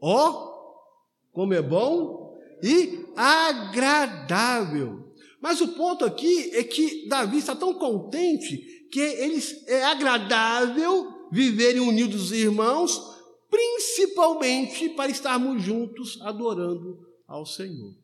Ó, 0.00 0.28
oh, 0.28 1.30
como 1.32 1.54
é 1.54 1.62
bom 1.62 2.36
e 2.62 3.06
agradável. 3.16 5.14
Mas 5.40 5.60
o 5.60 5.68
ponto 5.68 6.04
aqui 6.04 6.50
é 6.54 6.64
que 6.64 7.08
Davi 7.08 7.38
está 7.38 7.54
tão 7.54 7.74
contente 7.74 8.88
que 8.90 9.00
eles 9.00 9.66
é 9.66 9.84
agradável 9.84 11.28
viverem 11.30 11.80
unidos 11.80 12.24
os 12.24 12.32
irmãos, 12.32 13.00
principalmente 13.48 14.90
para 14.90 15.10
estarmos 15.10 15.62
juntos 15.62 16.20
adorando 16.22 16.98
ao 17.26 17.46
Senhor. 17.46 18.01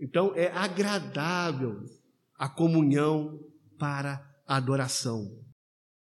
Então 0.00 0.32
é 0.34 0.48
agradável 0.48 1.80
a 2.38 2.48
comunhão 2.48 3.40
para 3.78 4.22
a 4.46 4.56
adoração. 4.56 5.28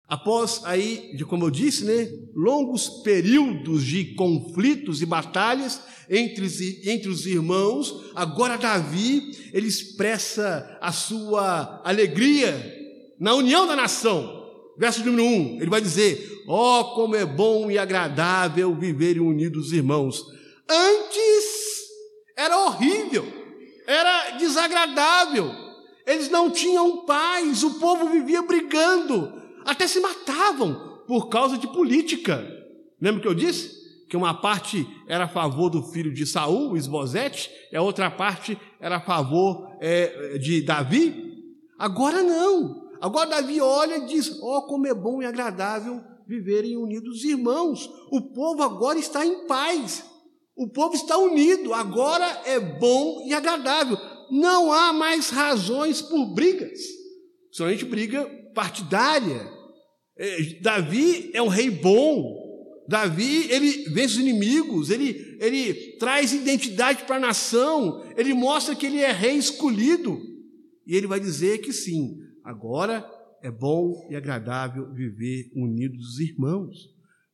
Após 0.07 0.61
aí, 0.65 1.15
de 1.15 1.25
como 1.25 1.45
eu 1.45 1.49
disse, 1.49 1.83
né, 1.83 2.07
longos 2.35 3.01
períodos 3.03 3.83
de 3.83 4.13
conflitos 4.13 5.01
e 5.01 5.05
batalhas 5.05 5.81
entre, 6.07 6.45
entre 6.85 7.09
os 7.09 7.25
irmãos, 7.25 8.11
agora 8.13 8.57
Davi, 8.57 9.31
ele 9.51 9.67
expressa 9.67 10.77
a 10.79 10.91
sua 10.91 11.81
alegria 11.83 12.53
na 13.19 13.33
união 13.33 13.65
da 13.65 13.75
nação. 13.75 14.43
Verso 14.77 15.03
número 15.03 15.23
1, 15.23 15.61
ele 15.61 15.69
vai 15.69 15.81
dizer: 15.81 16.43
Ó, 16.47 16.81
oh, 16.81 16.95
como 16.95 17.15
é 17.15 17.25
bom 17.25 17.71
e 17.71 17.77
agradável 17.77 18.75
viverem 18.75 19.21
unidos 19.21 19.67
os 19.67 19.73
irmãos. 19.73 20.23
Antes 20.69 21.54
era 23.87 24.31
desagradável. 24.37 25.51
Eles 26.05 26.29
não 26.29 26.51
tinham 26.51 27.05
paz, 27.05 27.63
o 27.63 27.79
povo 27.79 28.09
vivia 28.09 28.41
brigando, 28.41 29.41
até 29.65 29.87
se 29.87 29.99
matavam 29.99 31.03
por 31.07 31.29
causa 31.29 31.57
de 31.57 31.67
política. 31.67 32.45
Lembra 33.01 33.21
que 33.21 33.27
eu 33.27 33.33
disse? 33.33 33.83
Que 34.07 34.15
uma 34.15 34.39
parte 34.39 34.87
era 35.07 35.23
a 35.23 35.27
favor 35.27 35.69
do 35.69 35.81
filho 35.81 36.13
de 36.13 36.25
Saul, 36.25 36.77
Esbozete, 36.77 37.49
e 37.71 37.75
a 37.75 37.81
outra 37.81 38.11
parte 38.11 38.57
era 38.79 38.97
a 38.97 39.01
favor 39.01 39.67
é, 39.81 40.37
de 40.37 40.61
Davi. 40.61 41.33
Agora 41.77 42.21
não. 42.21 42.85
Agora 43.01 43.29
Davi 43.29 43.59
olha 43.59 43.97
e 43.97 44.05
diz: 44.05 44.39
Ó, 44.41 44.57
oh, 44.57 44.61
como 44.63 44.87
é 44.87 44.93
bom 44.93 45.21
e 45.21 45.25
agradável 45.25 46.01
viverem 46.27 46.77
unidos 46.77 47.23
irmãos. 47.23 47.89
O 48.11 48.21
povo 48.21 48.63
agora 48.63 48.99
está 48.99 49.25
em 49.25 49.45
paz. 49.47 50.03
O 50.55 50.69
povo 50.69 50.95
está 50.95 51.17
unido, 51.17 51.73
agora 51.73 52.25
é 52.45 52.59
bom 52.59 53.25
e 53.27 53.33
agradável. 53.33 53.97
Não 54.31 54.71
há 54.71 54.93
mais 54.93 55.29
razões 55.29 56.01
por 56.01 56.33
brigas, 56.33 56.79
somente 57.51 57.83
briga 57.83 58.25
partidária. 58.53 59.51
É, 60.17 60.59
Davi 60.61 61.29
é 61.33 61.41
um 61.41 61.49
rei 61.49 61.69
bom. 61.69 62.43
Davi, 62.87 63.51
ele 63.51 63.89
vence 63.89 64.13
os 64.13 64.19
inimigos, 64.19 64.89
ele, 64.89 65.37
ele 65.41 65.97
traz 65.97 66.31
identidade 66.31 67.03
para 67.03 67.17
a 67.17 67.19
nação, 67.19 68.05
ele 68.15 68.33
mostra 68.33 68.75
que 68.75 68.85
ele 68.85 69.01
é 69.01 69.11
rei 69.11 69.35
escolhido. 69.35 70.17
E 70.87 70.95
ele 70.95 71.07
vai 71.07 71.19
dizer 71.19 71.57
que 71.57 71.73
sim, 71.73 72.15
agora 72.43 73.05
é 73.43 73.51
bom 73.51 74.07
e 74.09 74.15
agradável 74.15 74.93
viver 74.93 75.51
unidos 75.55 76.13
os 76.13 76.19
irmãos. 76.19 76.75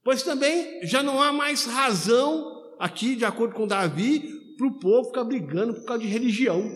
Pois 0.03 0.23
também 0.23 0.85
já 0.87 1.03
não 1.03 1.21
há 1.21 1.31
mais 1.31 1.65
razão 1.65 2.60
aqui, 2.81 3.15
de 3.15 3.23
acordo 3.23 3.53
com 3.53 3.67
Davi, 3.67 4.19
para 4.57 4.67
o 4.67 4.79
povo 4.79 5.09
ficar 5.09 5.23
brigando 5.23 5.75
por 5.75 5.85
causa 5.85 6.03
de 6.03 6.09
religião. 6.09 6.69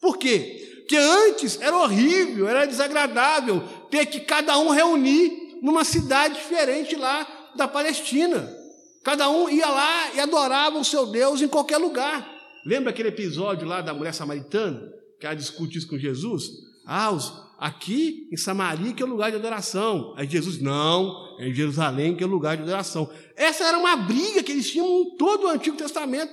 Por 0.00 0.18
quê? 0.18 0.76
Porque 0.80 0.96
antes 0.96 1.60
era 1.60 1.76
horrível, 1.76 2.46
era 2.46 2.66
desagradável 2.66 3.62
ter 3.90 4.06
que 4.06 4.20
cada 4.20 4.58
um 4.58 4.68
reunir 4.68 5.58
numa 5.62 5.84
cidade 5.84 6.34
diferente 6.34 6.94
lá 6.94 7.26
da 7.56 7.66
Palestina. 7.66 8.54
Cada 9.02 9.30
um 9.30 9.48
ia 9.48 9.68
lá 9.68 10.14
e 10.14 10.20
adorava 10.20 10.78
o 10.78 10.84
seu 10.84 11.06
Deus 11.06 11.40
em 11.40 11.48
qualquer 11.48 11.78
lugar. 11.78 12.36
Lembra 12.64 12.90
aquele 12.90 13.08
episódio 13.08 13.66
lá 13.66 13.80
da 13.80 13.94
mulher 13.94 14.12
samaritana, 14.12 14.92
que 15.18 15.26
ela 15.26 15.34
discute 15.34 15.78
isso 15.78 15.88
com 15.88 15.98
Jesus? 15.98 16.50
Ah, 16.86 17.10
os, 17.10 17.32
aqui 17.58 18.28
em 18.32 18.36
Samaria 18.36 18.92
que 18.92 19.02
é 19.02 19.06
o 19.06 19.08
lugar 19.08 19.30
de 19.30 19.36
adoração. 19.36 20.14
Aí 20.16 20.28
Jesus, 20.28 20.60
não, 20.60 21.36
é 21.38 21.48
em 21.48 21.54
Jerusalém 21.54 22.14
que 22.14 22.22
é 22.22 22.26
o 22.26 22.30
lugar 22.30 22.56
de 22.56 22.62
adoração. 22.62 23.10
Essa 23.36 23.64
era 23.64 23.76
uma 23.76 23.96
briga 23.96 24.42
que 24.42 24.52
eles 24.52 24.70
tinham 24.70 24.86
em 24.86 25.16
todo 25.16 25.44
o 25.44 25.48
Antigo 25.48 25.76
Testamento. 25.76 26.32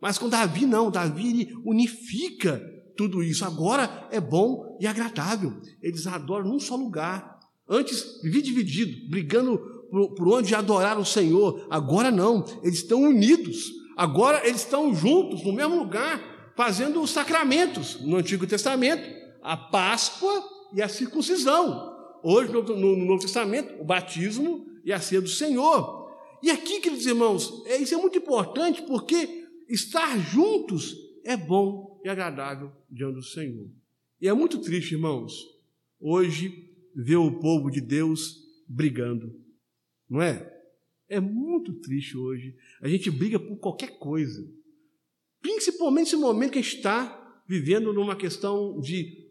Mas 0.00 0.18
com 0.18 0.28
Davi, 0.28 0.66
não, 0.66 0.90
Davi 0.90 1.54
unifica 1.64 2.62
tudo 2.96 3.22
isso. 3.22 3.44
Agora 3.44 4.08
é 4.10 4.20
bom 4.20 4.76
e 4.80 4.86
agradável. 4.86 5.52
Eles 5.82 6.06
adoram 6.06 6.48
num 6.48 6.60
só 6.60 6.76
lugar. 6.76 7.38
Antes 7.68 8.20
vivia 8.22 8.42
dividido, 8.42 9.08
brigando 9.08 9.58
por, 9.90 10.14
por 10.14 10.28
onde 10.28 10.54
adorar 10.54 10.98
o 10.98 11.04
Senhor. 11.04 11.66
Agora 11.70 12.10
não, 12.10 12.44
eles 12.62 12.78
estão 12.78 13.02
unidos. 13.02 13.72
Agora 13.96 14.46
eles 14.46 14.62
estão 14.62 14.94
juntos, 14.94 15.44
no 15.44 15.52
mesmo 15.52 15.78
lugar, 15.78 16.52
fazendo 16.56 17.00
os 17.00 17.10
sacramentos. 17.10 18.00
No 18.00 18.16
Antigo 18.16 18.46
Testamento, 18.46 19.08
a 19.42 19.56
Páscoa 19.56 20.53
e 20.74 20.82
a 20.82 20.88
circuncisão. 20.88 21.94
Hoje, 22.22 22.52
no, 22.52 22.62
no, 22.62 22.96
no 22.96 23.04
Novo 23.04 23.20
Testamento, 23.20 23.80
o 23.80 23.84
batismo 23.84 24.66
e 24.84 24.92
a 24.92 25.00
ceia 25.00 25.20
do 25.20 25.28
Senhor. 25.28 26.04
E 26.42 26.50
aqui, 26.50 26.80
queridos 26.80 27.06
irmãos, 27.06 27.62
é, 27.66 27.76
isso 27.76 27.94
é 27.94 27.96
muito 27.96 28.18
importante 28.18 28.82
porque 28.82 29.46
estar 29.68 30.18
juntos 30.18 30.96
é 31.24 31.36
bom 31.36 32.00
e 32.04 32.08
agradável 32.08 32.72
diante 32.90 33.14
do 33.14 33.22
Senhor. 33.22 33.70
E 34.20 34.28
é 34.28 34.32
muito 34.32 34.58
triste, 34.58 34.92
irmãos, 34.92 35.34
hoje 36.00 36.70
ver 36.94 37.16
o 37.16 37.38
povo 37.38 37.70
de 37.70 37.80
Deus 37.80 38.42
brigando, 38.68 39.34
não 40.08 40.20
é? 40.20 40.50
É 41.08 41.20
muito 41.20 41.72
triste 41.80 42.16
hoje. 42.16 42.56
A 42.80 42.88
gente 42.88 43.10
briga 43.10 43.38
por 43.38 43.56
qualquer 43.58 43.98
coisa, 43.98 44.46
principalmente 45.40 46.06
nesse 46.06 46.16
momento 46.16 46.52
que 46.52 46.58
a 46.58 46.62
gente 46.62 46.76
está 46.76 47.42
vivendo 47.46 47.92
numa 47.92 48.16
questão 48.16 48.80
de 48.80 49.23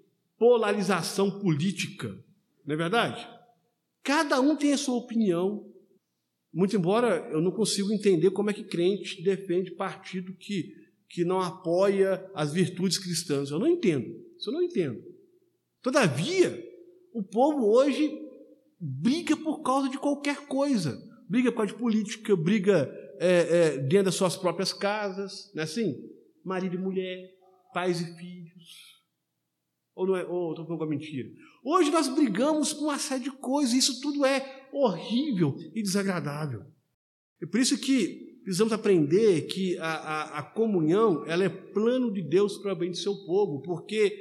polarização 0.44 1.40
política, 1.40 2.10
não 2.66 2.74
é 2.74 2.78
verdade? 2.78 3.26
Cada 4.04 4.42
um 4.42 4.58
tem 4.58 4.74
a 4.74 4.78
sua 4.78 4.96
opinião. 4.96 5.72
Muito 6.54 6.76
embora 6.76 7.30
eu 7.32 7.42
não 7.42 7.50
consiga 7.50 7.94
entender 7.94 8.30
como 8.32 8.50
é 8.50 8.54
que 8.54 8.66
crente 8.66 9.24
defende 9.24 9.72
partido 9.72 10.34
que 10.34 10.84
que 11.08 11.24
não 11.24 11.40
apoia 11.40 12.30
as 12.34 12.52
virtudes 12.52 12.98
cristãs. 12.98 13.52
Eu 13.52 13.60
não 13.60 13.68
entendo. 13.68 14.20
Isso 14.38 14.50
eu 14.50 14.54
não 14.54 14.64
entendo. 14.64 15.02
Todavia, 15.82 16.62
o 17.14 17.24
povo 17.24 17.68
hoje 17.68 18.12
briga 18.78 19.38
por 19.38 19.62
causa 19.62 19.88
de 19.88 19.98
qualquer 19.98 20.48
coisa. 20.48 21.00
Briga 21.30 21.52
por 21.52 21.60
causa 21.60 21.72
de 21.72 21.80
política, 21.80 22.36
briga 22.36 22.92
é, 23.20 23.30
é, 23.30 23.78
dentro 23.78 24.06
das 24.06 24.16
suas 24.16 24.36
próprias 24.36 24.74
casas, 24.74 25.52
não 25.54 25.62
é 25.62 25.64
assim? 25.64 25.96
Marido 26.44 26.76
e 26.76 26.80
mulher, 26.80 27.32
pais 27.74 28.02
e 28.02 28.18
filhos. 28.18 28.93
Ou 29.96 30.08
não 30.08 30.16
é? 30.16 30.26
Ou 30.26 30.52
estou 30.52 30.66
falando 30.66 30.82
uma 30.82 30.90
mentira. 30.90 31.30
Hoje 31.64 31.92
nós 31.92 32.08
brigamos 32.08 32.74
por 32.74 32.86
uma 32.86 33.00
série 33.00 33.24
de 33.24 33.32
coisas, 33.32 33.74
e 33.74 33.78
isso 33.78 34.02
tudo 34.02 34.26
é 34.26 34.68
horrível 34.72 35.56
e 35.74 35.82
desagradável. 35.82 36.66
É 37.42 37.46
por 37.46 37.60
isso 37.60 37.78
que 37.78 38.40
precisamos 38.44 38.74
aprender 38.74 39.44
que 39.44 39.78
a, 39.78 39.94
a, 39.94 40.40
a 40.40 40.44
comunhão 40.44 41.26
ela 41.26 41.44
é 41.44 41.50
plano 41.50 42.12
de 42.12 42.22
Deus 42.22 42.58
para 42.58 42.74
o 42.74 42.76
bem 42.76 42.92
do 42.92 42.98
seu 42.98 43.16
povo, 43.26 43.62
porque 43.62 44.18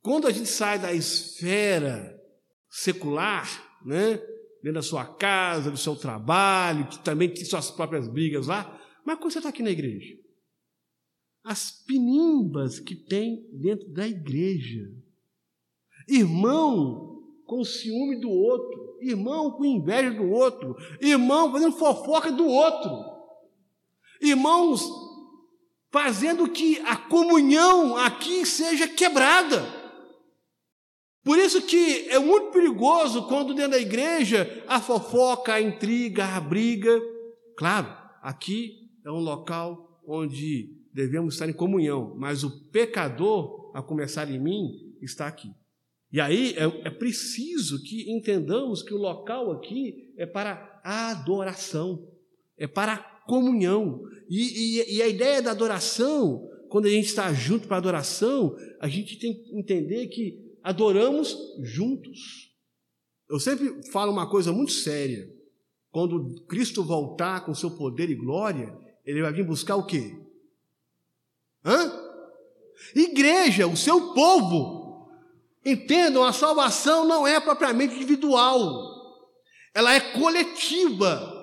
quando 0.00 0.26
a 0.26 0.30
gente 0.30 0.48
sai 0.48 0.78
da 0.78 0.92
esfera 0.92 2.18
secular, 2.68 3.78
né, 3.84 4.20
dentro 4.62 4.74
da 4.74 4.82
sua 4.82 5.04
casa, 5.04 5.70
do 5.70 5.76
seu 5.76 5.94
trabalho, 5.94 6.88
que 6.88 6.98
também 6.98 7.28
tem 7.28 7.44
suas 7.44 7.70
próprias 7.70 8.08
brigas 8.08 8.46
lá, 8.46 8.80
mas 9.04 9.18
quando 9.18 9.32
você 9.32 9.38
está 9.38 9.50
aqui 9.50 9.62
na 9.62 9.70
igreja, 9.70 10.16
as 11.48 11.70
pinimbas 11.70 12.78
que 12.78 12.94
tem 12.94 13.48
dentro 13.52 13.88
da 13.92 14.06
igreja, 14.06 14.92
irmão 16.06 17.22
com 17.46 17.64
ciúme 17.64 18.20
do 18.20 18.28
outro, 18.28 18.98
irmão 19.00 19.52
com 19.52 19.64
inveja 19.64 20.10
do 20.10 20.28
outro, 20.28 20.76
irmão 21.00 21.50
fazendo 21.50 21.72
fofoca 21.72 22.30
do 22.30 22.46
outro, 22.46 23.18
Irmãos, 24.20 24.82
fazendo 25.92 26.48
que 26.48 26.80
a 26.80 26.96
comunhão 26.96 27.96
aqui 27.96 28.44
seja 28.44 28.88
quebrada. 28.88 29.64
Por 31.22 31.38
isso 31.38 31.62
que 31.62 32.08
é 32.08 32.18
muito 32.18 32.50
perigoso 32.50 33.28
quando 33.28 33.54
dentro 33.54 33.72
da 33.72 33.78
igreja 33.78 34.64
a 34.66 34.80
fofoca, 34.80 35.54
a 35.54 35.60
intriga, 35.60 36.24
a 36.24 36.40
briga. 36.40 37.00
Claro, 37.56 37.94
aqui 38.22 38.90
é 39.04 39.10
um 39.10 39.20
local 39.20 40.00
onde 40.06 40.77
devemos 40.98 41.34
estar 41.34 41.48
em 41.48 41.52
comunhão, 41.52 42.12
mas 42.16 42.42
o 42.42 42.50
pecador, 42.70 43.70
a 43.72 43.80
começar 43.80 44.28
em 44.28 44.40
mim, 44.40 44.96
está 45.00 45.28
aqui. 45.28 45.48
E 46.12 46.20
aí 46.20 46.54
é, 46.56 46.64
é 46.88 46.90
preciso 46.90 47.80
que 47.84 48.10
entendamos 48.10 48.82
que 48.82 48.92
o 48.92 48.98
local 48.98 49.52
aqui 49.52 50.12
é 50.16 50.26
para 50.26 50.80
a 50.82 51.12
adoração, 51.12 52.04
é 52.56 52.66
para 52.66 52.96
comunhão. 53.28 54.02
E, 54.28 54.80
e, 54.80 54.96
e, 54.96 55.02
a 55.02 55.06
ideia 55.06 55.40
da 55.40 55.52
adoração, 55.52 56.48
quando 56.68 56.86
a 56.86 56.90
gente 56.90 57.06
está 57.06 57.32
junto 57.32 57.68
para 57.68 57.76
a 57.76 57.78
adoração, 57.78 58.56
a 58.80 58.88
gente 58.88 59.16
tem 59.20 59.32
que 59.32 59.56
entender 59.56 60.08
que 60.08 60.56
adoramos 60.64 61.36
juntos. 61.62 62.52
Eu 63.30 63.38
sempre 63.38 63.88
falo 63.92 64.10
uma 64.10 64.28
coisa 64.28 64.52
muito 64.52 64.72
séria. 64.72 65.32
Quando 65.92 66.42
Cristo 66.46 66.82
voltar 66.82 67.44
com 67.44 67.54
seu 67.54 67.70
poder 67.70 68.10
e 68.10 68.16
glória, 68.16 68.76
ele 69.04 69.22
vai 69.22 69.32
vir 69.32 69.46
buscar 69.46 69.76
o 69.76 69.86
quê? 69.86 70.27
Hã? 71.68 71.92
Igreja, 72.94 73.66
o 73.66 73.76
seu 73.76 74.14
povo. 74.14 75.06
Entendam, 75.64 76.24
a 76.24 76.32
salvação 76.32 77.04
não 77.04 77.26
é 77.26 77.38
propriamente 77.38 77.94
individual, 77.94 78.62
ela 79.74 79.92
é 79.92 80.00
coletiva. 80.00 81.34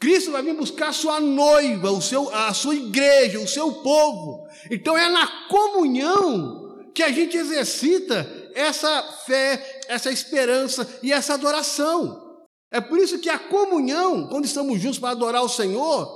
Cristo 0.00 0.32
vai 0.32 0.42
vir 0.42 0.56
buscar 0.56 0.88
a 0.88 0.92
sua 0.92 1.20
noiva, 1.20 1.92
o 1.92 2.02
seu, 2.02 2.28
a 2.34 2.52
sua 2.52 2.74
igreja, 2.74 3.38
o 3.38 3.46
seu 3.46 3.72
povo. 3.74 4.48
Então 4.68 4.98
é 4.98 5.08
na 5.08 5.46
comunhão 5.46 6.90
que 6.92 7.04
a 7.04 7.12
gente 7.12 7.36
exercita 7.36 8.28
essa 8.52 9.02
fé, 9.26 9.82
essa 9.86 10.10
esperança 10.10 10.98
e 11.04 11.12
essa 11.12 11.34
adoração. 11.34 12.20
É 12.68 12.80
por 12.80 12.98
isso 12.98 13.20
que 13.20 13.30
a 13.30 13.38
comunhão, 13.38 14.26
quando 14.26 14.44
estamos 14.44 14.80
juntos 14.80 14.98
para 14.98 15.10
adorar 15.10 15.44
o 15.44 15.48
Senhor, 15.48 16.08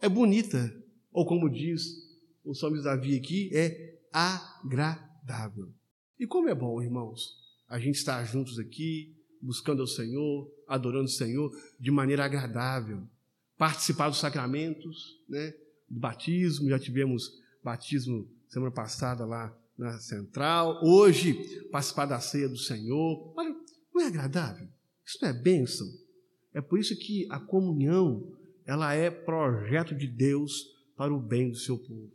é 0.00 0.08
bonita. 0.08 0.72
Ou 1.12 1.26
como 1.26 1.50
diz 1.50 2.11
o 2.44 2.54
salmista 2.54 2.90
Davi 2.90 3.16
aqui, 3.16 3.50
é 3.52 3.98
agradável. 4.12 5.72
E 6.18 6.26
como 6.26 6.48
é 6.48 6.54
bom, 6.54 6.82
irmãos, 6.82 7.36
a 7.68 7.78
gente 7.78 7.96
estar 7.96 8.22
juntos 8.24 8.58
aqui, 8.58 9.16
buscando 9.40 9.82
o 9.82 9.86
Senhor, 9.86 10.50
adorando 10.68 11.06
o 11.06 11.08
Senhor 11.08 11.50
de 11.80 11.90
maneira 11.90 12.24
agradável 12.24 13.06
participar 13.62 14.08
dos 14.08 14.18
sacramentos, 14.18 15.20
né? 15.28 15.54
do 15.88 16.00
batismo, 16.00 16.68
já 16.68 16.80
tivemos 16.80 17.30
batismo 17.62 18.28
semana 18.48 18.72
passada 18.72 19.24
lá 19.24 19.56
na 19.78 20.00
central, 20.00 20.80
hoje 20.84 21.34
participar 21.70 22.06
da 22.06 22.18
ceia 22.18 22.48
do 22.48 22.58
Senhor. 22.58 23.32
Olha, 23.36 23.54
não 23.94 24.02
é 24.02 24.06
agradável? 24.06 24.68
Isso 25.06 25.18
não 25.22 25.28
é 25.28 25.32
bênção? 25.32 25.86
É 26.52 26.60
por 26.60 26.78
isso 26.78 26.96
que 26.96 27.26
a 27.30 27.38
comunhão, 27.38 28.36
ela 28.66 28.94
é 28.94 29.10
projeto 29.10 29.94
de 29.94 30.08
Deus 30.08 30.64
para 30.96 31.14
o 31.14 31.20
bem 31.20 31.50
do 31.50 31.56
seu 31.56 31.78
povo. 31.78 32.10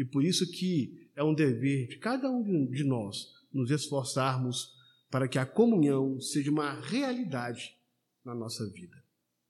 E 0.00 0.04
por 0.04 0.24
isso 0.24 0.50
que 0.50 1.10
é 1.14 1.22
um 1.22 1.34
dever 1.34 1.86
de 1.86 1.98
cada 1.98 2.30
um 2.30 2.66
de 2.70 2.82
nós 2.84 3.34
nos 3.52 3.70
esforçarmos 3.70 4.72
para 5.10 5.28
que 5.28 5.38
a 5.38 5.44
comunhão 5.44 6.18
seja 6.18 6.50
uma 6.50 6.80
realidade 6.80 7.76
na 8.24 8.34
nossa 8.34 8.66
vida. 8.70 8.96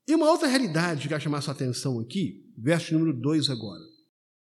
E 0.05 0.13
uma 0.13 0.29
outra 0.29 0.49
realidade 0.49 1.03
que 1.03 1.07
quero 1.07 1.21
chamar 1.21 1.39
sua 1.39 1.53
atenção 1.53 2.01
aqui, 2.01 2.53
verso 2.57 2.93
número 2.93 3.17
2 3.17 3.49
agora, 3.49 3.81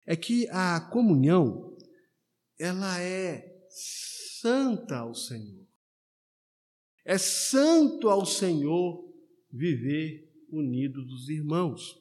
é 0.07 0.17
que 0.17 0.49
a 0.49 0.81
comunhão, 0.81 1.77
ela 2.59 2.99
é 3.03 3.67
santa 3.69 4.97
ao 5.01 5.15
Senhor. 5.15 5.69
É 7.05 7.19
santo 7.19 8.09
ao 8.09 8.25
Senhor 8.25 9.15
viver 9.53 10.27
unidos 10.51 11.07
dos 11.07 11.29
irmãos. 11.29 12.01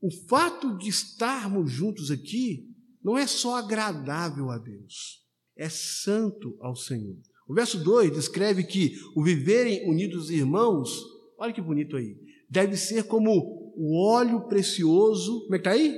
O 0.00 0.10
fato 0.10 0.76
de 0.76 0.88
estarmos 0.88 1.70
juntos 1.70 2.10
aqui 2.10 2.74
não 3.06 3.16
é 3.16 3.24
só 3.24 3.54
agradável 3.54 4.50
a 4.50 4.58
Deus, 4.58 5.24
é 5.56 5.68
santo 5.68 6.56
ao 6.60 6.74
Senhor. 6.74 7.16
O 7.48 7.54
verso 7.54 7.78
2 7.78 8.12
descreve 8.12 8.64
que 8.64 8.96
o 9.14 9.22
viverem 9.22 9.88
unidos 9.88 10.22
dos 10.22 10.30
irmãos, 10.32 11.04
olha 11.38 11.52
que 11.52 11.60
bonito 11.60 11.96
aí, 11.96 12.18
deve 12.50 12.76
ser 12.76 13.04
como 13.04 13.72
o 13.76 14.04
óleo 14.04 14.48
precioso, 14.48 15.42
como 15.42 15.54
é 15.54 15.58
que 15.58 15.68
está 15.68 15.70
aí? 15.70 15.96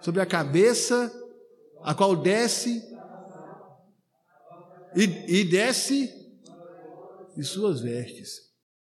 Sobre 0.00 0.20
a 0.20 0.26
cabeça, 0.26 1.12
a 1.82 1.92
qual 1.92 2.14
desce 2.14 2.80
e, 4.94 5.40
e 5.40 5.44
desce 5.44 6.08
de 7.36 7.42
suas 7.42 7.80
vestes. 7.80 8.42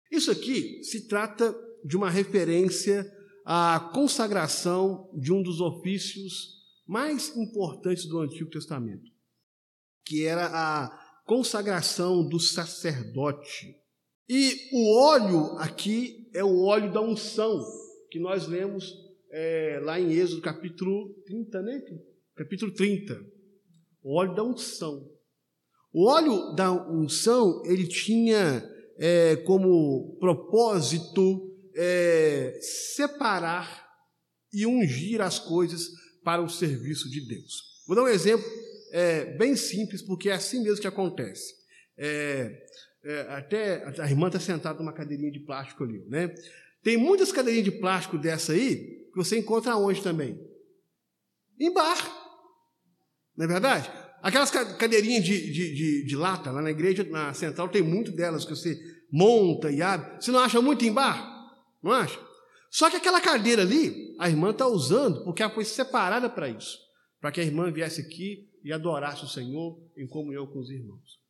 Isso 0.08 0.30
aqui 0.30 0.84
se 0.84 1.08
trata 1.08 1.52
de 1.84 1.96
uma 1.96 2.08
referência 2.08 3.04
à 3.44 3.90
consagração 3.92 5.10
de 5.12 5.32
um 5.32 5.42
dos 5.42 5.60
ofícios 5.60 6.61
mais 6.86 7.36
importantes 7.36 8.06
do 8.06 8.18
Antigo 8.20 8.50
Testamento, 8.50 9.10
que 10.04 10.24
era 10.24 10.46
a 10.46 11.22
consagração 11.24 12.26
do 12.28 12.38
sacerdote. 12.38 13.76
E 14.28 14.68
o 14.72 14.98
óleo 14.98 15.58
aqui 15.58 16.28
é 16.34 16.42
o 16.42 16.64
óleo 16.64 16.92
da 16.92 17.00
unção, 17.00 17.60
que 18.10 18.18
nós 18.18 18.46
lemos 18.46 18.92
é, 19.30 19.80
lá 19.82 19.98
em 19.98 20.12
Êxodo 20.12 20.42
capítulo 20.42 21.14
30, 21.26 21.62
né? 21.62 21.82
Capítulo 22.36 22.72
30. 22.72 23.18
O 24.02 24.18
óleo 24.18 24.34
da 24.34 24.42
unção. 24.42 25.10
O 25.92 26.08
óleo 26.08 26.54
da 26.54 26.72
unção, 26.72 27.62
ele 27.64 27.86
tinha 27.86 28.68
é, 28.98 29.36
como 29.36 30.16
propósito 30.18 31.50
é, 31.74 32.58
separar 32.60 33.88
e 34.52 34.66
ungir 34.66 35.20
as 35.20 35.38
coisas 35.38 35.88
para 36.24 36.42
o 36.42 36.48
serviço 36.48 37.10
de 37.10 37.20
Deus. 37.26 37.82
Vou 37.86 37.96
dar 37.96 38.02
um 38.02 38.08
exemplo 38.08 38.44
é, 38.92 39.36
bem 39.36 39.56
simples, 39.56 40.02
porque 40.02 40.28
é 40.28 40.34
assim 40.34 40.62
mesmo 40.62 40.80
que 40.80 40.86
acontece. 40.86 41.54
É, 41.96 42.66
é, 43.04 43.20
até 43.30 43.84
a 44.00 44.08
irmã 44.08 44.28
está 44.28 44.38
sentada 44.38 44.78
numa 44.78 44.92
cadeirinha 44.92 45.32
de 45.32 45.40
plástico 45.40 45.82
ali, 45.82 46.04
né? 46.08 46.32
Tem 46.82 46.96
muitas 46.96 47.32
cadeirinhas 47.32 47.64
de 47.64 47.80
plástico 47.80 48.18
dessa 48.18 48.52
aí 48.52 48.76
que 49.12 49.16
você 49.16 49.38
encontra 49.38 49.76
onde 49.76 50.02
também? 50.02 50.38
Em 51.58 51.72
bar. 51.72 52.22
Não 53.36 53.44
é 53.44 53.48
verdade? 53.48 53.90
Aquelas 54.22 54.50
cadeirinhas 54.50 55.24
de, 55.24 55.52
de, 55.52 55.74
de, 55.74 56.06
de, 56.06 56.16
lata, 56.16 56.50
lá 56.50 56.62
na 56.62 56.70
igreja, 56.70 57.04
na 57.04 57.34
central, 57.34 57.68
tem 57.68 57.82
muito 57.82 58.12
delas 58.12 58.44
que 58.44 58.54
você 58.54 58.78
monta 59.10 59.70
e 59.70 59.82
abre. 59.82 60.20
Você 60.20 60.30
não 60.30 60.40
acha 60.40 60.60
muito 60.60 60.84
em 60.84 60.92
bar? 60.92 61.28
Não 61.82 61.92
acha? 61.92 62.18
Só 62.72 62.88
que 62.88 62.96
aquela 62.96 63.20
cadeira 63.20 63.60
ali, 63.60 64.16
a 64.18 64.30
irmã 64.30 64.50
está 64.50 64.66
usando 64.66 65.22
porque 65.24 65.42
ela 65.42 65.52
foi 65.52 65.62
separada 65.62 66.30
para 66.30 66.48
isso. 66.48 66.78
Para 67.20 67.30
que 67.30 67.38
a 67.38 67.44
irmã 67.44 67.70
viesse 67.70 68.00
aqui 68.00 68.48
e 68.64 68.72
adorasse 68.72 69.22
o 69.22 69.28
Senhor 69.28 69.78
em 69.94 70.08
comunhão 70.08 70.46
com 70.46 70.58
os 70.58 70.70
irmãos. 70.70 71.20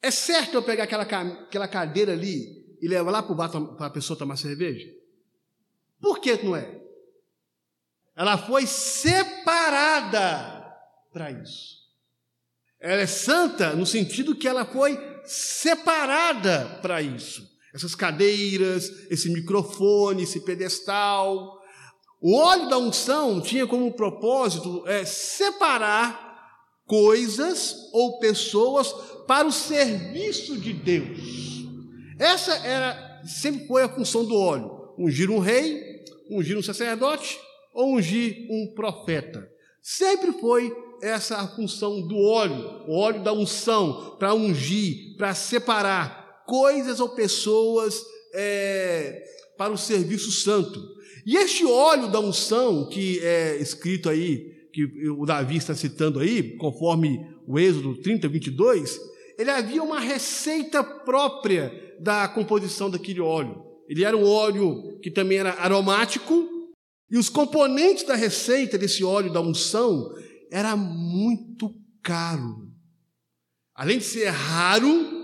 É 0.00 0.10
certo 0.10 0.54
eu 0.54 0.62
pegar 0.62 0.84
aquela, 0.84 1.02
aquela 1.02 1.68
cadeira 1.68 2.14
ali 2.14 2.64
e 2.80 2.88
levar 2.88 3.10
lá 3.10 3.22
para 3.22 3.32
o 3.32 3.76
para 3.76 3.86
a 3.86 3.90
pessoa 3.90 4.18
tomar 4.18 4.38
cerveja? 4.38 4.90
Por 6.00 6.20
que 6.20 6.42
não 6.42 6.56
é? 6.56 6.80
Ela 8.16 8.38
foi 8.38 8.66
separada 8.66 10.10
para 11.12 11.32
isso. 11.32 11.84
Ela 12.80 13.02
é 13.02 13.06
santa 13.06 13.74
no 13.74 13.84
sentido 13.84 14.34
que 14.34 14.48
ela 14.48 14.64
foi 14.64 14.98
separada 15.24 16.78
para 16.80 17.02
isso. 17.02 17.46
Essas 17.76 17.94
cadeiras, 17.94 18.90
esse 19.10 19.28
microfone, 19.28 20.22
esse 20.22 20.40
pedestal. 20.40 21.60
O 22.22 22.34
óleo 22.34 22.70
da 22.70 22.78
unção 22.78 23.38
tinha 23.38 23.66
como 23.66 23.92
propósito 23.92 24.82
é, 24.86 25.04
separar 25.04 26.24
coisas 26.86 27.76
ou 27.92 28.18
pessoas 28.18 28.90
para 29.26 29.46
o 29.46 29.52
serviço 29.52 30.56
de 30.58 30.72
Deus. 30.72 31.18
Essa 32.18 32.54
era 32.66 33.20
sempre 33.26 33.66
foi 33.66 33.82
a 33.82 33.94
função 33.94 34.24
do 34.24 34.34
óleo: 34.34 34.94
ungir 34.98 35.30
um 35.30 35.38
rei, 35.38 36.02
ungir 36.30 36.56
um 36.56 36.62
sacerdote 36.62 37.38
ou 37.74 37.94
ungir 37.96 38.46
um 38.50 38.72
profeta. 38.74 39.46
Sempre 39.82 40.32
foi 40.32 40.74
essa 41.02 41.36
a 41.36 41.46
função 41.46 42.00
do 42.08 42.16
óleo, 42.16 42.84
o 42.88 42.96
óleo 42.98 43.22
da 43.22 43.34
unção, 43.34 44.16
para 44.18 44.32
ungir, 44.32 45.14
para 45.18 45.34
separar 45.34 46.25
coisas 46.46 47.00
ou 47.00 47.10
pessoas 47.10 48.02
é, 48.32 49.22
para 49.58 49.72
o 49.72 49.78
serviço 49.78 50.30
santo. 50.30 50.80
E 51.26 51.36
este 51.36 51.66
óleo 51.66 52.08
da 52.08 52.20
unção, 52.20 52.88
que 52.88 53.18
é 53.20 53.56
escrito 53.56 54.08
aí, 54.08 54.54
que 54.72 54.84
o 55.08 55.24
Davi 55.24 55.56
está 55.56 55.74
citando 55.74 56.20
aí, 56.20 56.56
conforme 56.56 57.26
o 57.46 57.58
Êxodo 57.58 57.96
30, 58.00 58.28
22, 58.28 59.00
ele 59.38 59.50
havia 59.50 59.82
uma 59.82 60.00
receita 60.00 60.84
própria 60.84 61.72
da 61.98 62.28
composição 62.28 62.90
daquele 62.90 63.20
óleo. 63.20 63.64
Ele 63.88 64.04
era 64.04 64.16
um 64.16 64.24
óleo 64.24 64.98
que 65.00 65.10
também 65.10 65.38
era 65.38 65.54
aromático, 65.54 66.48
e 67.10 67.16
os 67.16 67.28
componentes 67.28 68.04
da 68.04 68.14
receita 68.14 68.76
desse 68.76 69.04
óleo 69.04 69.32
da 69.32 69.40
unção 69.40 70.12
era 70.50 70.76
muito 70.76 71.72
caro. 72.02 72.68
Além 73.74 73.98
de 73.98 74.04
ser 74.04 74.28
raro, 74.28 75.15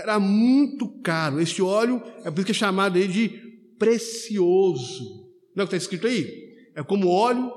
era 0.00 0.18
muito 0.18 0.88
caro. 1.02 1.40
Este 1.40 1.62
óleo 1.62 2.02
é 2.24 2.30
por 2.30 2.38
isso 2.38 2.46
que 2.46 2.52
é 2.52 2.54
chamado 2.54 2.96
aí 2.96 3.06
de 3.06 3.28
precioso. 3.78 5.28
Não 5.54 5.62
é 5.62 5.64
o 5.64 5.68
que 5.68 5.74
está 5.74 5.76
escrito 5.76 6.06
aí? 6.06 6.28
É 6.74 6.82
como 6.82 7.08
óleo 7.08 7.50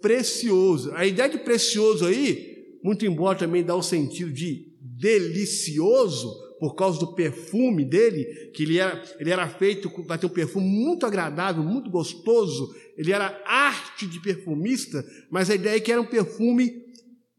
precioso. 0.00 0.92
A 0.94 1.06
ideia 1.06 1.28
de 1.28 1.38
precioso 1.38 2.06
aí, 2.06 2.78
muito 2.82 3.04
embora 3.04 3.38
também 3.38 3.64
dá 3.64 3.74
o 3.74 3.82
sentido 3.82 4.32
de 4.32 4.70
delicioso, 4.80 6.34
por 6.58 6.74
causa 6.74 7.00
do 7.00 7.14
perfume 7.14 7.84
dele, 7.84 8.50
que 8.54 8.64
ele 8.64 8.78
era, 8.78 9.02
ele 9.18 9.30
era 9.30 9.48
feito 9.48 9.88
para 10.04 10.18
ter 10.18 10.26
um 10.26 10.30
perfume 10.30 10.66
muito 10.66 11.06
agradável, 11.06 11.62
muito 11.62 11.90
gostoso, 11.90 12.74
ele 12.98 13.12
era 13.12 13.42
arte 13.46 14.06
de 14.06 14.20
perfumista, 14.20 15.02
mas 15.30 15.48
a 15.48 15.54
ideia 15.54 15.76
é 15.76 15.80
que 15.80 15.90
era 15.90 16.00
um 16.00 16.06
perfume 16.06 16.70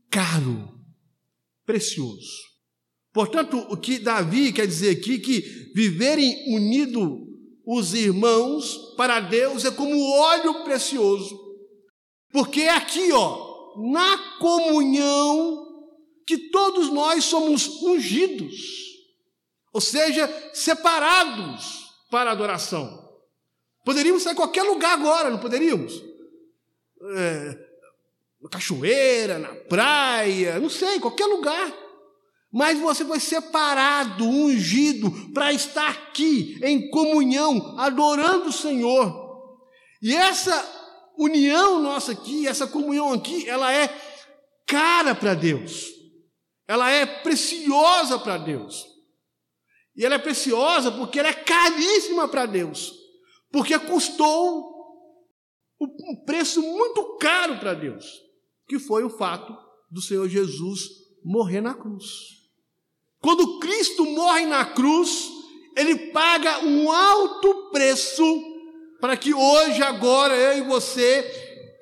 caro, 0.09 0.69
precioso. 1.65 2.50
Portanto, 3.13 3.57
o 3.69 3.75
que 3.75 3.99
Davi 3.99 4.53
quer 4.53 4.65
dizer 4.65 4.97
aqui 4.97 5.19
que 5.19 5.71
viverem 5.75 6.55
unidos 6.55 7.31
os 7.65 7.93
irmãos 7.93 8.93
para 8.95 9.19
Deus 9.19 9.65
é 9.65 9.71
como 9.71 10.11
óleo 10.19 10.63
precioso. 10.63 11.39
Porque 12.31 12.61
é 12.61 12.69
aqui, 12.69 13.11
ó, 13.11 13.73
na 13.91 14.37
comunhão 14.39 15.67
que 16.25 16.49
todos 16.49 16.89
nós 16.89 17.25
somos 17.25 17.67
ungidos, 17.83 18.55
ou 19.73 19.81
seja, 19.81 20.27
separados 20.53 21.91
para 22.09 22.31
adoração. 22.31 23.09
Poderíamos 23.83 24.21
estar 24.21 24.31
em 24.31 24.35
qualquer 24.35 24.63
lugar 24.63 24.93
agora, 24.93 25.29
não 25.29 25.39
poderíamos? 25.39 26.01
É, 27.17 27.57
na 28.41 28.49
cachoeira, 28.49 29.39
na 29.39 29.55
praia, 29.55 30.59
não 30.59 30.69
sei, 30.69 30.99
qualquer 30.99 31.25
lugar. 31.25 31.80
Mas 32.51 32.79
você 32.79 33.05
foi 33.05 33.19
separado, 33.19 34.25
ungido, 34.25 35.09
para 35.33 35.53
estar 35.53 35.89
aqui, 35.89 36.59
em 36.63 36.89
comunhão, 36.89 37.79
adorando 37.79 38.49
o 38.49 38.53
Senhor. 38.53 39.59
E 40.01 40.13
essa 40.13 41.13
união 41.17 41.81
nossa 41.81 42.11
aqui, 42.11 42.47
essa 42.47 42.67
comunhão 42.67 43.13
aqui, 43.13 43.47
ela 43.47 43.71
é 43.73 43.87
cara 44.67 45.15
para 45.15 45.33
Deus. 45.33 45.87
Ela 46.67 46.89
é 46.89 47.05
preciosa 47.05 48.19
para 48.19 48.37
Deus. 48.37 48.85
E 49.95 50.05
ela 50.05 50.15
é 50.15 50.19
preciosa 50.19 50.91
porque 50.91 51.19
ela 51.19 51.29
é 51.29 51.33
caríssima 51.33 52.27
para 52.27 52.45
Deus 52.45 53.01
porque 53.51 53.77
custou 53.79 54.71
um 55.79 56.23
preço 56.25 56.61
muito 56.61 57.17
caro 57.17 57.59
para 57.59 57.73
Deus, 57.73 58.05
que 58.67 58.79
foi 58.79 59.03
o 59.03 59.09
fato 59.09 59.55
do 59.89 60.01
Senhor 60.01 60.27
Jesus 60.29 60.81
morrer 61.23 61.59
na 61.59 61.73
cruz. 61.73 62.40
Quando 63.21 63.59
Cristo 63.59 64.03
morre 64.03 64.47
na 64.47 64.65
cruz, 64.65 65.29
ele 65.77 65.95
paga 66.11 66.65
um 66.65 66.91
alto 66.91 67.69
preço 67.71 68.23
para 68.99 69.15
que 69.15 69.33
hoje, 69.33 69.81
agora, 69.81 70.35
eu 70.35 70.57
e 70.57 70.67
você 70.67 71.23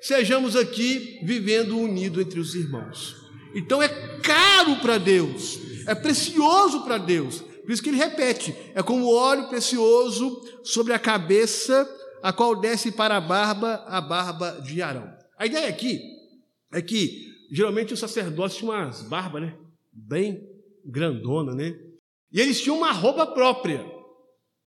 sejamos 0.00 0.54
aqui 0.54 1.18
vivendo 1.22 1.78
unido 1.78 2.20
entre 2.20 2.38
os 2.38 2.54
irmãos. 2.54 3.16
Então 3.54 3.82
é 3.82 3.88
caro 4.20 4.76
para 4.76 4.98
Deus, 4.98 5.58
é 5.86 5.94
precioso 5.94 6.82
para 6.84 6.98
Deus, 6.98 7.40
por 7.40 7.72
isso 7.72 7.82
que 7.82 7.88
ele 7.88 7.96
repete: 7.96 8.54
é 8.74 8.82
como 8.82 9.12
óleo 9.12 9.48
precioso 9.48 10.42
sobre 10.62 10.92
a 10.92 10.98
cabeça, 10.98 11.88
a 12.22 12.32
qual 12.32 12.54
desce 12.54 12.92
para 12.92 13.16
a 13.16 13.20
barba, 13.20 13.84
a 13.86 14.00
barba 14.00 14.60
de 14.60 14.80
Arão. 14.82 15.10
A 15.38 15.46
ideia 15.46 15.68
aqui 15.68 16.00
é 16.72 16.82
que 16.82 17.28
geralmente 17.50 17.94
os 17.94 18.00
sacerdotes 18.00 18.56
tinham 18.56 18.74
umas 18.74 19.02
barbas, 19.02 19.42
né? 19.42 19.54
Bem 19.92 20.50
grandona, 20.84 21.54
né? 21.54 21.78
E 22.32 22.40
eles 22.40 22.60
tinham 22.60 22.76
uma 22.76 22.92
roupa 22.92 23.26
própria, 23.26 23.84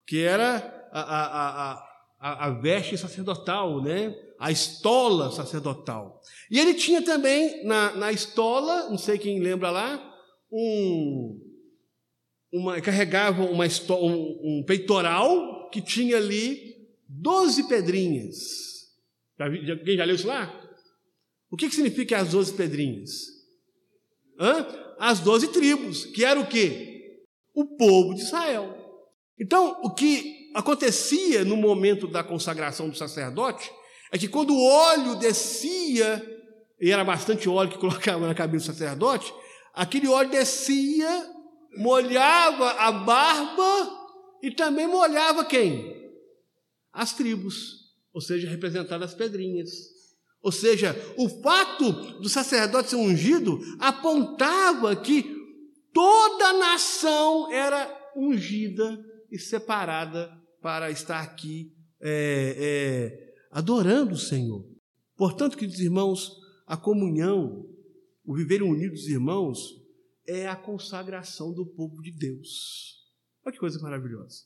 que 0.07 0.23
era 0.23 0.89
a, 0.93 1.01
a, 1.01 1.73
a, 1.73 1.89
a, 2.21 2.47
a 2.47 2.51
veste 2.51 2.97
sacerdotal, 2.97 3.83
né? 3.83 4.15
a 4.39 4.53
estola 4.53 5.33
sacerdotal. 5.33 6.21
E 6.51 6.59
ele 6.59 6.75
tinha 6.75 7.03
também 7.03 7.65
na, 7.65 7.95
na 7.97 8.13
estola, 8.13 8.89
não 8.89 8.97
sei 8.97 9.19
quem 9.19 9.41
lembra 9.41 9.71
lá, 9.71 10.15
um, 10.51 11.41
uma, 12.53 12.81
carregava 12.81 13.43
uma 13.45 13.65
um, 13.91 14.61
um 14.61 14.65
peitoral 14.65 15.69
que 15.71 15.83
tinha 15.83 16.17
ali 16.17 16.89
12 17.09 17.69
pedrinhas. 17.69 18.37
Alguém 19.39 19.97
já 19.97 20.05
leu 20.05 20.15
isso 20.15 20.27
lá? 20.27 20.55
O 21.51 21.57
que, 21.57 21.69
que 21.69 21.75
significa 21.75 22.19
as 22.19 22.31
12 22.31 22.55
pedrinhas? 22.55 23.11
Hã? 24.39 24.67
As 24.99 25.21
12 25.21 25.49
tribos, 25.49 26.07
que 26.07 26.25
era 26.25 26.39
o 26.41 26.47
quê? 26.47 27.23
O 27.55 27.77
povo 27.77 28.15
de 28.15 28.23
Israel. 28.23 28.75
Então, 29.39 29.81
o 29.83 29.95
que 29.95 30.51
acontecia 30.55 31.45
no 31.45 31.57
momento 31.57 32.09
da 32.09 32.25
consagração 32.25 32.89
do 32.89 32.97
sacerdote 32.97 33.71
é 34.11 34.19
que 34.19 34.29
quando 34.29 34.55
o 34.55 34.65
óleo 34.65 35.15
descia, 35.17 36.25
e 36.81 36.91
era 36.91 37.05
bastante 37.05 37.49
óleo 37.49 37.71
que 37.71 37.79
colocava 37.79 38.27
na 38.27 38.35
cabeça 38.35 38.73
do 38.73 38.79
sacerdote, 38.79 39.33
aquele 39.73 40.09
óleo 40.09 40.31
descia, 40.31 41.27
molhava 41.77 42.71
a 42.73 42.91
barba 42.91 43.99
e 44.43 44.51
também 44.51 44.87
molhava 44.87 45.45
quem? 45.45 45.97
As 46.93 47.13
tribos, 47.13 47.55
ou 48.13 48.21
seja, 48.21 48.49
representadas 48.49 49.11
as 49.11 49.17
pedrinhas. 49.17 49.98
Ou 50.43 50.53
seja, 50.53 50.97
o 51.17 51.29
fato 51.43 51.93
do 52.21 52.29
sacerdote 52.29 52.91
ser 52.91 52.97
ungido 52.97 53.59
apontava 53.79 54.95
que 54.95 55.25
toda 55.93 56.49
a 56.49 56.59
nação 56.59 57.51
era 57.53 58.13
ungida 58.17 59.05
e 59.31 59.39
separada 59.39 60.31
para 60.61 60.91
estar 60.91 61.21
aqui 61.21 61.73
é, 62.01 62.55
é, 62.59 63.35
adorando 63.51 64.15
o 64.15 64.19
Senhor. 64.19 64.65
Portanto, 65.17 65.57
queridos 65.57 65.81
irmãos, 65.81 66.37
a 66.67 66.77
comunhão, 66.77 67.67
o 68.25 68.35
viver 68.35 68.63
unidos, 68.63 69.09
irmãos, 69.09 69.59
é 70.27 70.47
a 70.47 70.55
consagração 70.55 71.53
do 71.53 71.67
povo 71.67 72.01
de 72.01 72.13
Deus. 72.13 72.99
Olha 73.45 73.53
que 73.53 73.59
coisa 73.59 73.81
maravilhosa. 73.81 74.45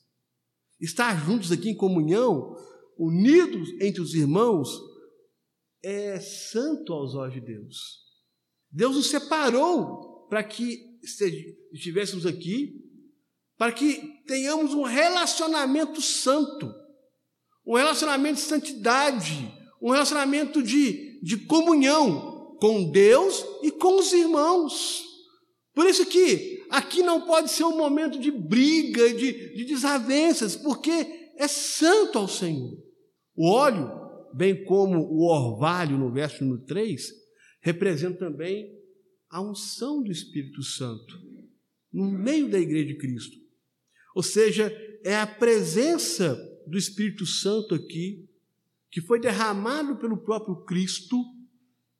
Estar 0.79 1.23
juntos 1.25 1.51
aqui 1.51 1.69
em 1.69 1.75
comunhão, 1.75 2.55
unidos 2.97 3.69
entre 3.81 4.01
os 4.01 4.15
irmãos, 4.15 4.69
é 5.83 6.19
santo 6.19 6.93
aos 6.93 7.13
olhos 7.13 7.33
de 7.33 7.41
Deus. 7.41 7.99
Deus 8.71 8.95
nos 8.95 9.09
separou 9.09 10.27
para 10.29 10.43
que 10.43 10.79
estivéssemos 11.71 12.25
aqui, 12.25 12.81
para 13.57 13.71
que 13.71 14.23
tenhamos 14.25 14.73
um 14.73 14.83
relacionamento 14.83 16.01
santo 16.01 16.73
um 17.65 17.75
relacionamento 17.75 18.35
de 18.35 18.41
santidade, 18.41 19.53
um 19.81 19.91
relacionamento 19.91 20.61
de, 20.61 21.19
de 21.21 21.37
comunhão 21.45 22.57
com 22.59 22.91
Deus 22.91 23.45
e 23.61 23.71
com 23.71 23.99
os 23.99 24.11
irmãos. 24.11 25.03
Por 25.73 25.87
isso 25.87 26.05
que 26.05 26.63
aqui 26.69 27.01
não 27.01 27.21
pode 27.21 27.49
ser 27.49 27.63
um 27.63 27.77
momento 27.77 28.19
de 28.19 28.31
briga, 28.31 29.13
de, 29.13 29.55
de 29.55 29.65
desavenças, 29.65 30.55
porque 30.55 31.31
é 31.37 31.47
santo 31.47 32.19
ao 32.19 32.27
Senhor. 32.27 32.77
O 33.35 33.49
óleo, 33.49 33.89
bem 34.33 34.65
como 34.65 34.99
o 34.99 35.25
orvalho 35.25 35.97
no 35.97 36.11
verso 36.11 36.43
número 36.43 36.65
3, 36.65 37.11
representa 37.61 38.19
também 38.19 38.73
a 39.29 39.41
unção 39.41 40.03
do 40.03 40.11
Espírito 40.11 40.61
Santo 40.63 41.21
no 41.91 42.11
meio 42.11 42.49
da 42.49 42.59
igreja 42.59 42.87
de 42.87 42.97
Cristo. 42.97 43.37
Ou 44.15 44.23
seja, 44.23 44.71
é 45.03 45.15
a 45.15 45.27
presença 45.27 46.35
do 46.67 46.77
Espírito 46.77 47.25
Santo 47.25 47.75
aqui, 47.75 48.27
que 48.91 49.01
foi 49.01 49.19
derramado 49.19 49.97
pelo 49.97 50.17
próprio 50.17 50.63
Cristo, 50.65 51.17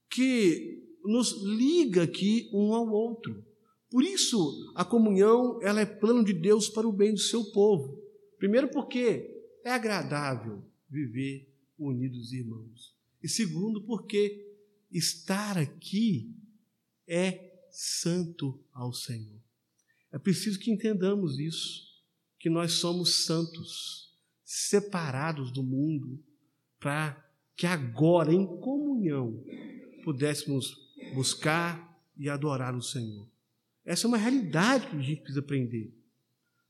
que 0.09 0.83
nos 1.03 1.43
liga 1.43 2.03
aqui 2.03 2.49
um 2.53 2.73
ao 2.73 2.89
outro. 2.89 3.43
Por 3.89 4.03
isso, 4.03 4.71
a 4.75 4.83
comunhão 4.83 5.59
ela 5.61 5.81
é 5.81 5.85
plano 5.85 6.23
de 6.23 6.33
Deus 6.33 6.69
para 6.69 6.87
o 6.87 6.93
bem 6.93 7.13
do 7.13 7.19
seu 7.19 7.43
povo. 7.51 8.01
Primeiro, 8.37 8.69
porque 8.69 9.29
é 9.63 9.71
agradável 9.71 10.63
viver 10.89 11.52
unidos 11.77 12.33
irmãos. 12.33 12.95
E 13.21 13.29
segundo, 13.29 13.81
porque 13.81 14.45
estar 14.91 15.57
aqui 15.57 16.35
é 17.07 17.53
santo 17.71 18.63
ao 18.71 18.93
Senhor. 18.93 19.41
É 20.11 20.19
preciso 20.19 20.59
que 20.59 20.71
entendamos 20.71 21.39
isso, 21.39 22.03
que 22.39 22.49
nós 22.49 22.73
somos 22.73 23.25
santos 23.25 24.15
separados 24.43 25.51
do 25.51 25.63
mundo, 25.63 26.23
para 26.79 27.19
que 27.55 27.65
agora, 27.65 28.33
em 28.33 28.45
comunhão, 28.45 29.43
pudéssemos 30.03 30.93
buscar 31.13 31.91
e 32.17 32.29
adorar 32.29 32.75
o 32.75 32.81
Senhor. 32.81 33.27
Essa 33.85 34.05
é 34.05 34.09
uma 34.09 34.17
realidade 34.17 34.87
que 34.87 34.95
a 34.95 35.01
gente 35.01 35.21
precisa 35.21 35.39
aprender. 35.39 35.93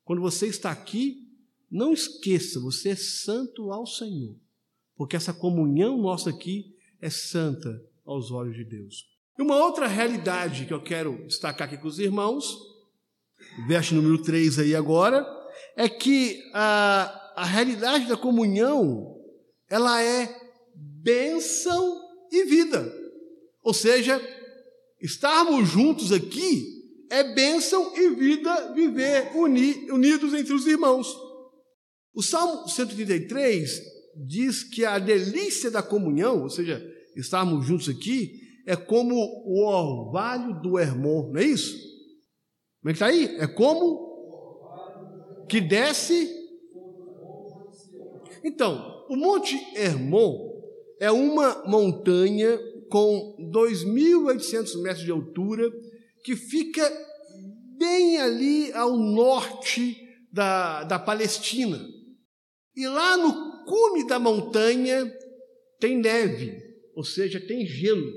Quando 0.03 0.21
você 0.21 0.47
está 0.47 0.71
aqui, 0.71 1.29
não 1.69 1.93
esqueça, 1.93 2.59
você 2.59 2.89
é 2.89 2.95
santo 2.95 3.71
ao 3.71 3.85
Senhor, 3.85 4.35
porque 4.95 5.15
essa 5.15 5.34
comunhão 5.34 5.97
nossa 5.97 6.29
aqui 6.29 6.75
é 7.01 7.10
santa 7.10 7.69
aos 8.06 8.32
olhos 8.32 8.56
de 8.56 8.63
Deus. 8.63 9.06
E 9.38 9.41
uma 9.41 9.58
outra 9.58 9.88
realidade 9.88 10.65
que 10.65 10.73
eu 10.73 10.82
quero 10.82 11.25
destacar 11.25 11.67
aqui 11.67 11.77
com 11.77 11.88
os 11.88 11.99
irmãos, 11.99 12.56
verso 13.67 13.95
número 13.95 14.21
3 14.21 14.60
aí 14.60 14.75
agora, 14.75 15.25
é 15.75 15.89
que 15.89 16.41
a 16.53 17.21
a 17.36 17.45
realidade 17.45 18.08
da 18.08 18.17
comunhão, 18.17 19.19
ela 19.69 20.01
é 20.01 20.29
bênção 20.75 21.99
e 22.32 22.45
vida. 22.45 22.93
Ou 23.62 23.73
seja, 23.73 24.21
estarmos 25.01 25.67
juntos 25.69 26.12
aqui 26.12 26.82
é 27.10 27.34
bênção 27.34 27.95
e 27.95 28.10
vida 28.10 28.73
viver 28.73 29.36
uni, 29.36 29.89
unidos 29.91 30.34
entre 30.34 30.53
os 30.53 30.65
irmãos. 30.65 31.15
O 32.13 32.21
Salmo 32.21 32.67
133 32.67 33.82
diz 34.15 34.63
que 34.63 34.86
a 34.86 34.99
delícia 34.99 35.71
da 35.71 35.82
comunhão, 35.82 36.43
ou 36.43 36.49
seja, 36.49 36.84
estarmos 37.15 37.65
juntos 37.65 37.89
aqui, 37.89 38.41
é 38.65 38.76
como 38.76 39.15
o 39.15 39.65
orvalho 39.65 40.62
do 40.62 40.80
Hermon, 40.80 41.32
não 41.32 41.39
é 41.39 41.43
isso? 41.43 41.76
Como 42.82 42.89
é 42.89 42.93
que 42.93 42.95
está 42.97 43.08
aí? 43.08 43.36
É 43.38 43.47
como 43.47 44.12
que 45.47 45.60
desce 45.60 46.43
então, 48.43 49.06
o 49.08 49.15
Monte 49.15 49.56
Hermon 49.73 50.52
é 50.99 51.10
uma 51.10 51.63
montanha 51.65 52.60
com 52.89 53.38
2.800 53.54 54.82
metros 54.82 55.06
de 55.06 55.12
altura 55.12 55.71
que 56.23 56.36
fica 56.36 56.91
bem 57.78 58.19
ali 58.19 58.71
ao 58.73 58.97
norte 58.97 59.97
da, 60.32 60.84
da 60.84 60.99
Palestina. 60.99 61.80
E 62.76 62.86
lá 62.86 63.15
no 63.15 63.52
cume 63.65 64.08
da 64.08 64.19
montanha 64.19 65.12
tem 65.80 65.97
neve, 65.97 66.58
ou 66.95 67.04
seja, 67.04 67.39
tem 67.39 67.65
gelo. 67.65 68.12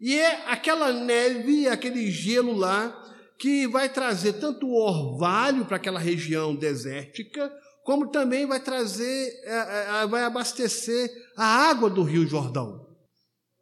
E 0.00 0.18
é 0.18 0.50
aquela 0.50 0.92
neve, 0.92 1.68
aquele 1.68 2.10
gelo 2.10 2.54
lá, 2.54 3.00
que 3.38 3.66
vai 3.66 3.88
trazer 3.88 4.34
tanto 4.34 4.68
orvalho 4.68 5.64
para 5.64 5.76
aquela 5.76 5.98
região 5.98 6.54
desértica, 6.54 7.52
como 7.84 8.10
também 8.10 8.46
vai 8.46 8.60
trazer, 8.60 9.30
é, 9.44 10.02
é, 10.02 10.06
vai 10.06 10.22
abastecer 10.22 11.10
a 11.36 11.68
água 11.68 11.90
do 11.90 12.02
Rio 12.02 12.26
Jordão. 12.26 12.84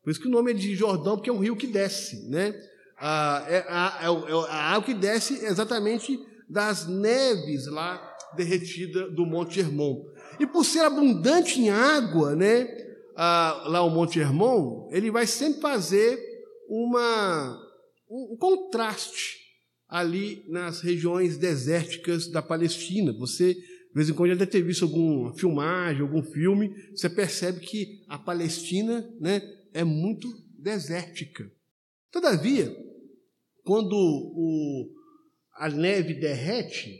Por 0.02 0.10
isso 0.10 0.20
que 0.20 0.28
o 0.28 0.30
nome 0.30 0.52
é 0.52 0.54
de 0.54 0.74
Jordão, 0.74 1.16
porque 1.16 1.30
é 1.30 1.32
um 1.32 1.38
rio 1.38 1.56
que 1.56 1.66
desce, 1.66 2.28
né? 2.28 2.54
A, 2.98 3.44
é, 3.48 3.66
a, 3.68 4.08
a 4.48 4.72
água 4.72 4.86
que 4.86 4.94
desce 4.94 5.44
exatamente 5.44 6.18
das 6.48 6.86
neves 6.86 7.66
lá 7.66 8.00
derretida 8.36 9.10
do 9.10 9.26
Monte 9.26 9.60
Hermon. 9.60 10.04
E 10.38 10.46
por 10.46 10.64
ser 10.64 10.80
abundante 10.80 11.60
em 11.60 11.70
água, 11.70 12.34
né? 12.34 12.68
lá 13.16 13.82
o 13.82 13.90
Monte 13.90 14.18
Hermon, 14.18 14.88
ele 14.90 15.10
vai 15.10 15.26
sempre 15.26 15.60
fazer 15.60 16.18
uma, 16.68 17.58
um, 18.08 18.32
um 18.32 18.36
contraste 18.36 19.38
ali 19.88 20.44
nas 20.48 20.80
regiões 20.80 21.36
desérticas 21.36 22.28
da 22.28 22.40
Palestina. 22.40 23.12
Você 23.18 23.54
de 23.92 23.96
vez 23.96 24.08
em 24.08 24.14
quando 24.14 24.30
já 24.30 24.36
deve 24.36 24.50
ter 24.50 24.62
visto 24.62 24.86
alguma 24.86 25.34
filmagem, 25.34 26.00
algum 26.00 26.22
filme, 26.22 26.74
você 26.96 27.10
percebe 27.10 27.60
que 27.60 28.02
a 28.08 28.18
Palestina 28.18 29.06
né, 29.20 29.42
é 29.74 29.84
muito 29.84 30.26
desértica. 30.58 31.52
Todavia, 32.10 32.74
quando 33.62 33.92
o, 33.94 34.90
a 35.56 35.68
neve 35.68 36.14
derrete, 36.14 36.98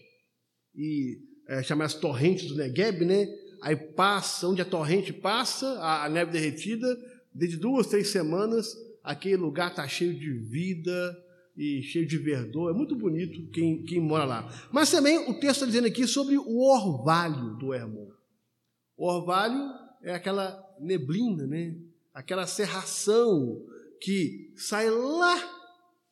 e 0.74 1.18
é, 1.48 1.62
chama 1.62 1.84
as 1.84 1.94
torrentes 1.94 2.48
do 2.48 2.56
Negev, 2.56 3.04
né? 3.04 3.26
Aí 3.62 3.76
passa, 3.76 4.48
onde 4.48 4.60
a 4.60 4.64
torrente 4.64 5.12
passa, 5.12 5.66
a, 5.78 6.04
a 6.04 6.08
neve 6.08 6.32
derretida, 6.32 6.86
desde 7.32 7.56
duas, 7.56 7.86
três 7.86 8.08
semanas, 8.08 8.76
aquele 9.02 9.36
lugar 9.36 9.70
está 9.70 9.86
cheio 9.86 10.14
de 10.14 10.32
vida, 10.32 11.16
e 11.56 11.82
cheio 11.82 12.06
de 12.06 12.18
verdor. 12.18 12.70
É 12.70 12.74
muito 12.74 12.96
bonito 12.96 13.50
quem, 13.50 13.84
quem 13.84 14.00
mora 14.00 14.24
lá. 14.24 14.68
Mas 14.72 14.90
também 14.90 15.18
o 15.18 15.34
texto 15.34 15.56
está 15.56 15.66
dizendo 15.66 15.86
aqui 15.86 16.06
sobre 16.06 16.36
o 16.38 16.58
orvalho 16.60 17.56
do 17.56 17.74
Hermon. 17.74 18.08
O 18.96 19.06
orvalho 19.06 19.60
é 20.02 20.14
aquela 20.14 20.62
neblina, 20.80 21.46
né? 21.46 21.76
aquela 22.12 22.46
serração 22.46 23.64
que 24.00 24.52
sai 24.56 24.90
lá 24.90 25.60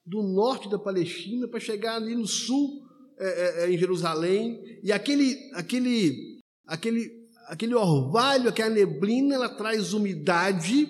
do 0.04 0.22
norte 0.22 0.68
da 0.68 0.78
Palestina 0.78 1.46
para 1.46 1.60
chegar 1.60 1.96
ali 1.96 2.14
no 2.14 2.26
sul, 2.26 2.86
é, 3.22 3.26
é, 3.26 3.64
é, 3.64 3.70
em 3.70 3.76
Jerusalém, 3.76 4.58
e 4.82 4.90
aquele, 4.90 5.36
aquele, 5.52 6.40
aquele, 6.66 7.10
aquele 7.48 7.74
orvalho, 7.74 8.48
aquela 8.48 8.70
neblina, 8.70 9.34
ela 9.34 9.48
traz 9.50 9.92
umidade, 9.92 10.88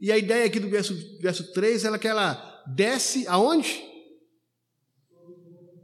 e 0.00 0.12
a 0.12 0.16
ideia 0.16 0.46
aqui 0.46 0.60
do 0.60 0.68
verso, 0.68 0.94
verso 1.20 1.52
3 1.52 1.84
é 1.86 1.98
que 1.98 2.06
ela 2.06 2.62
desce 2.76 3.26
aonde? 3.26 3.82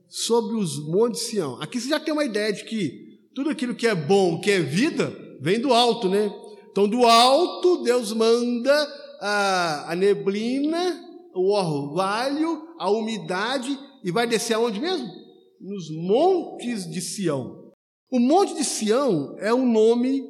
Sobre 0.08 0.54
os 0.54 0.78
montes 0.86 1.22
de 1.22 1.26
Sião. 1.26 1.60
Aqui 1.60 1.80
você 1.80 1.88
já 1.88 1.98
tem 1.98 2.12
uma 2.12 2.24
ideia 2.24 2.52
de 2.52 2.64
que 2.64 3.18
tudo 3.34 3.50
aquilo 3.50 3.74
que 3.74 3.86
é 3.86 3.94
bom, 3.94 4.40
que 4.40 4.50
é 4.52 4.60
vida, 4.60 5.12
vem 5.40 5.60
do 5.60 5.72
alto, 5.72 6.08
né? 6.08 6.32
Então, 6.70 6.86
do 6.86 7.04
alto, 7.04 7.82
Deus 7.82 8.12
manda 8.12 8.72
a, 9.20 9.90
a 9.90 9.96
neblina, 9.96 11.04
o 11.34 11.52
orvalho, 11.52 12.62
a 12.78 12.88
umidade, 12.88 13.76
e 14.04 14.12
vai 14.12 14.26
descer 14.26 14.54
aonde 14.54 14.78
mesmo? 14.78 15.29
Nos 15.60 15.90
montes 15.90 16.90
de 16.90 17.00
Sião. 17.00 17.70
O 18.10 18.18
Monte 18.18 18.54
de 18.54 18.64
Sião 18.64 19.36
é 19.38 19.52
um 19.52 19.70
nome 19.70 20.22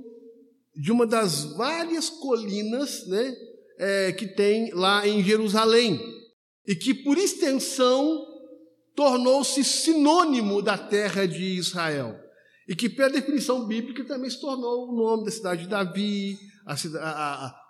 de 0.74 0.90
uma 0.90 1.06
das 1.06 1.44
várias 1.56 2.10
colinas 2.10 3.06
né, 3.06 3.34
é, 3.78 4.12
que 4.12 4.26
tem 4.26 4.72
lá 4.74 5.06
em 5.06 5.22
Jerusalém, 5.22 6.00
e 6.66 6.74
que, 6.74 6.92
por 6.92 7.16
extensão, 7.16 8.26
tornou-se 8.94 9.62
sinônimo 9.64 10.60
da 10.60 10.76
terra 10.76 11.26
de 11.26 11.56
Israel. 11.56 12.14
E 12.68 12.76
que, 12.76 12.88
pela 12.88 13.10
definição 13.10 13.66
bíblica, 13.66 14.04
também 14.04 14.30
se 14.30 14.40
tornou 14.40 14.88
o 14.88 14.96
nome 14.96 15.24
da 15.24 15.30
cidade 15.30 15.62
de 15.62 15.68
Davi, 15.68 16.38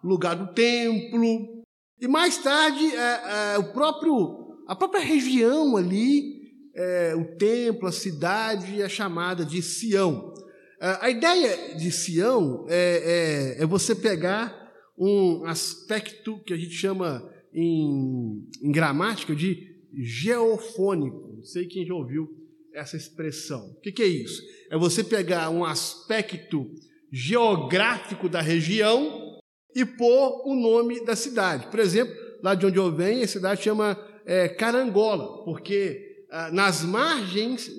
o 0.02 0.08
lugar 0.08 0.34
do 0.34 0.52
templo, 0.52 1.60
e 2.00 2.08
mais 2.08 2.38
tarde, 2.38 2.96
é, 2.96 3.54
é, 3.54 3.58
o 3.58 3.72
próprio, 3.72 4.64
a 4.66 4.74
própria 4.74 5.02
região 5.02 5.76
ali, 5.76 6.39
é, 6.74 7.14
o 7.14 7.36
templo, 7.36 7.88
a 7.88 7.92
cidade 7.92 8.80
é 8.80 8.88
chamada 8.88 9.44
de 9.44 9.62
Sião. 9.62 10.32
É, 10.80 10.98
a 11.00 11.10
ideia 11.10 11.74
de 11.76 11.90
Sião 11.90 12.66
é, 12.68 13.56
é, 13.58 13.62
é, 13.62 13.66
você 13.66 13.94
pegar 13.94 14.58
um 14.96 15.44
aspecto 15.44 16.38
que 16.44 16.52
a 16.52 16.56
gente 16.56 16.74
chama 16.74 17.28
em, 17.52 18.48
em 18.62 18.70
gramática 18.70 19.34
de 19.34 19.76
geofônico. 19.94 21.34
Não 21.36 21.44
sei 21.44 21.66
quem 21.66 21.86
já 21.86 21.94
ouviu 21.94 22.28
essa 22.74 22.96
expressão. 22.96 23.70
O 23.70 23.80
que, 23.80 23.92
que 23.92 24.02
é 24.02 24.06
isso? 24.06 24.42
É 24.70 24.78
você 24.78 25.02
pegar 25.02 25.50
um 25.50 25.64
aspecto 25.64 26.70
geográfico 27.12 28.28
da 28.28 28.40
região 28.40 29.38
e 29.74 29.84
pôr 29.84 30.46
o 30.46 30.54
nome 30.54 31.04
da 31.04 31.16
cidade. 31.16 31.66
Por 31.68 31.80
exemplo, 31.80 32.14
lá 32.42 32.54
de 32.54 32.66
onde 32.66 32.78
eu 32.78 32.94
venho, 32.94 33.24
a 33.24 33.28
cidade 33.28 33.62
chama 33.62 33.98
é, 34.24 34.48
Carangola, 34.48 35.44
porque 35.44 36.09
nas 36.52 36.82
margens, 36.82 37.70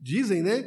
dizem, 0.00 0.42
né, 0.42 0.62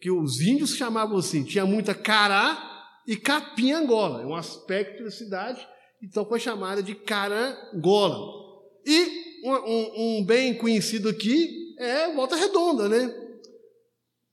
que 0.00 0.10
os 0.10 0.40
índios 0.40 0.76
chamavam 0.76 1.18
assim, 1.18 1.44
tinha 1.44 1.64
muita 1.66 1.94
cará 1.94 2.66
e 3.06 3.16
capim 3.16 3.72
Angola, 3.72 4.22
é 4.22 4.26
um 4.26 4.34
aspecto 4.34 5.04
da 5.04 5.10
cidade, 5.10 5.66
então 6.02 6.24
foi 6.24 6.40
chamada 6.40 6.82
de 6.82 6.94
Carangola. 6.94 8.18
E 8.86 9.44
um, 9.44 9.52
um, 9.52 10.18
um 10.18 10.24
bem 10.24 10.56
conhecido 10.56 11.08
aqui 11.08 11.74
é 11.78 12.14
Volta 12.14 12.36
Redonda, 12.36 12.88
né? 12.88 13.14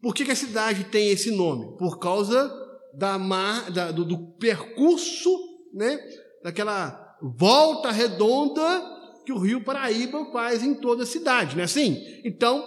Por 0.02 0.14
que, 0.14 0.24
que 0.24 0.32
a 0.32 0.36
cidade 0.36 0.86
tem 0.86 1.10
esse 1.10 1.32
nome? 1.32 1.76
Por 1.78 2.00
causa 2.00 2.50
da 2.94 3.18
mar, 3.18 3.72
da, 3.72 3.92
do, 3.92 4.06
do 4.06 4.18
percurso 4.38 5.30
né, 5.74 6.00
daquela 6.44 7.18
volta 7.22 7.92
redonda 7.92 8.97
que 9.28 9.34
o 9.34 9.38
rio 9.38 9.62
Paraíba 9.62 10.24
faz 10.32 10.64
em 10.64 10.74
toda 10.74 11.04
a 11.04 11.06
cidade, 11.06 11.54
não 11.54 11.62
é 11.62 11.66
assim? 11.66 12.02
Então, 12.24 12.64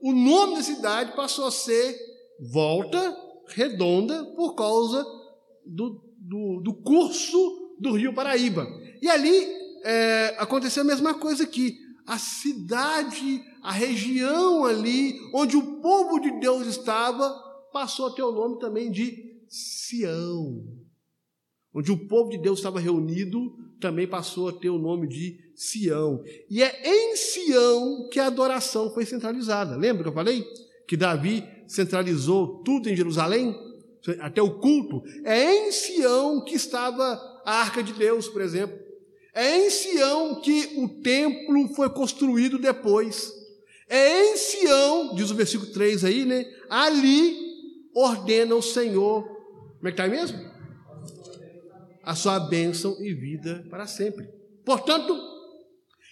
o 0.00 0.10
nome 0.10 0.56
da 0.56 0.62
cidade 0.62 1.14
passou 1.14 1.46
a 1.46 1.50
ser 1.50 1.94
Volta 2.50 3.14
Redonda 3.48 4.24
por 4.34 4.54
causa 4.54 5.04
do, 5.66 6.02
do, 6.18 6.62
do 6.62 6.72
curso 6.82 7.76
do 7.78 7.92
rio 7.92 8.14
Paraíba. 8.14 8.66
E 9.02 9.10
ali 9.10 9.46
é, 9.84 10.34
aconteceu 10.38 10.82
a 10.82 10.86
mesma 10.86 11.12
coisa 11.12 11.44
aqui. 11.44 11.76
A 12.06 12.16
cidade, 12.16 13.44
a 13.62 13.70
região 13.70 14.64
ali 14.64 15.20
onde 15.34 15.58
o 15.58 15.78
povo 15.82 16.20
de 16.20 16.40
Deus 16.40 16.66
estava, 16.66 17.28
passou 17.70 18.06
a 18.06 18.14
ter 18.14 18.22
o 18.22 18.32
nome 18.32 18.58
também 18.58 18.90
de 18.90 19.42
Sião 19.46 20.64
onde 21.74 21.92
o 21.92 22.08
povo 22.08 22.30
de 22.30 22.38
Deus 22.38 22.58
estava 22.58 22.80
reunido, 22.80 23.54
também 23.78 24.08
passou 24.08 24.48
a 24.48 24.52
ter 24.52 24.70
o 24.70 24.78
nome 24.78 25.06
de 25.06 25.47
Sião. 25.58 26.22
E 26.48 26.62
é 26.62 26.80
em 26.84 27.16
Sião 27.16 28.08
que 28.10 28.20
a 28.20 28.26
adoração 28.26 28.94
foi 28.94 29.04
centralizada. 29.04 29.76
Lembra 29.76 30.04
que 30.04 30.08
eu 30.08 30.14
falei? 30.14 30.46
Que 30.86 30.96
Davi 30.96 31.44
centralizou 31.66 32.62
tudo 32.62 32.88
em 32.88 32.96
Jerusalém? 32.96 33.54
Até 34.20 34.40
o 34.40 34.58
culto. 34.60 35.02
É 35.24 35.66
em 35.66 35.72
Sião 35.72 36.44
que 36.44 36.54
estava 36.54 37.20
a 37.44 37.60
arca 37.60 37.82
de 37.82 37.92
Deus, 37.92 38.28
por 38.28 38.40
exemplo. 38.40 38.78
É 39.34 39.66
em 39.66 39.68
Sião 39.68 40.40
que 40.40 40.74
o 40.76 40.88
templo 41.02 41.74
foi 41.74 41.90
construído 41.90 42.58
depois. 42.58 43.32
É 43.88 44.32
em 44.32 44.36
Sião, 44.36 45.14
diz 45.14 45.30
o 45.30 45.34
versículo 45.34 45.72
3 45.72 46.04
aí, 46.04 46.24
né? 46.24 46.46
Ali 46.70 47.36
ordena 47.94 48.54
o 48.54 48.62
Senhor. 48.62 49.24
Como 49.24 49.88
é 49.88 49.92
que 49.92 50.00
está 50.00 50.06
mesmo? 50.06 50.38
a 52.08 52.14
sua 52.14 52.40
bênção 52.40 52.96
e 53.00 53.12
vida 53.12 53.66
para 53.68 53.86
sempre. 53.86 54.30
Portanto, 54.64 55.14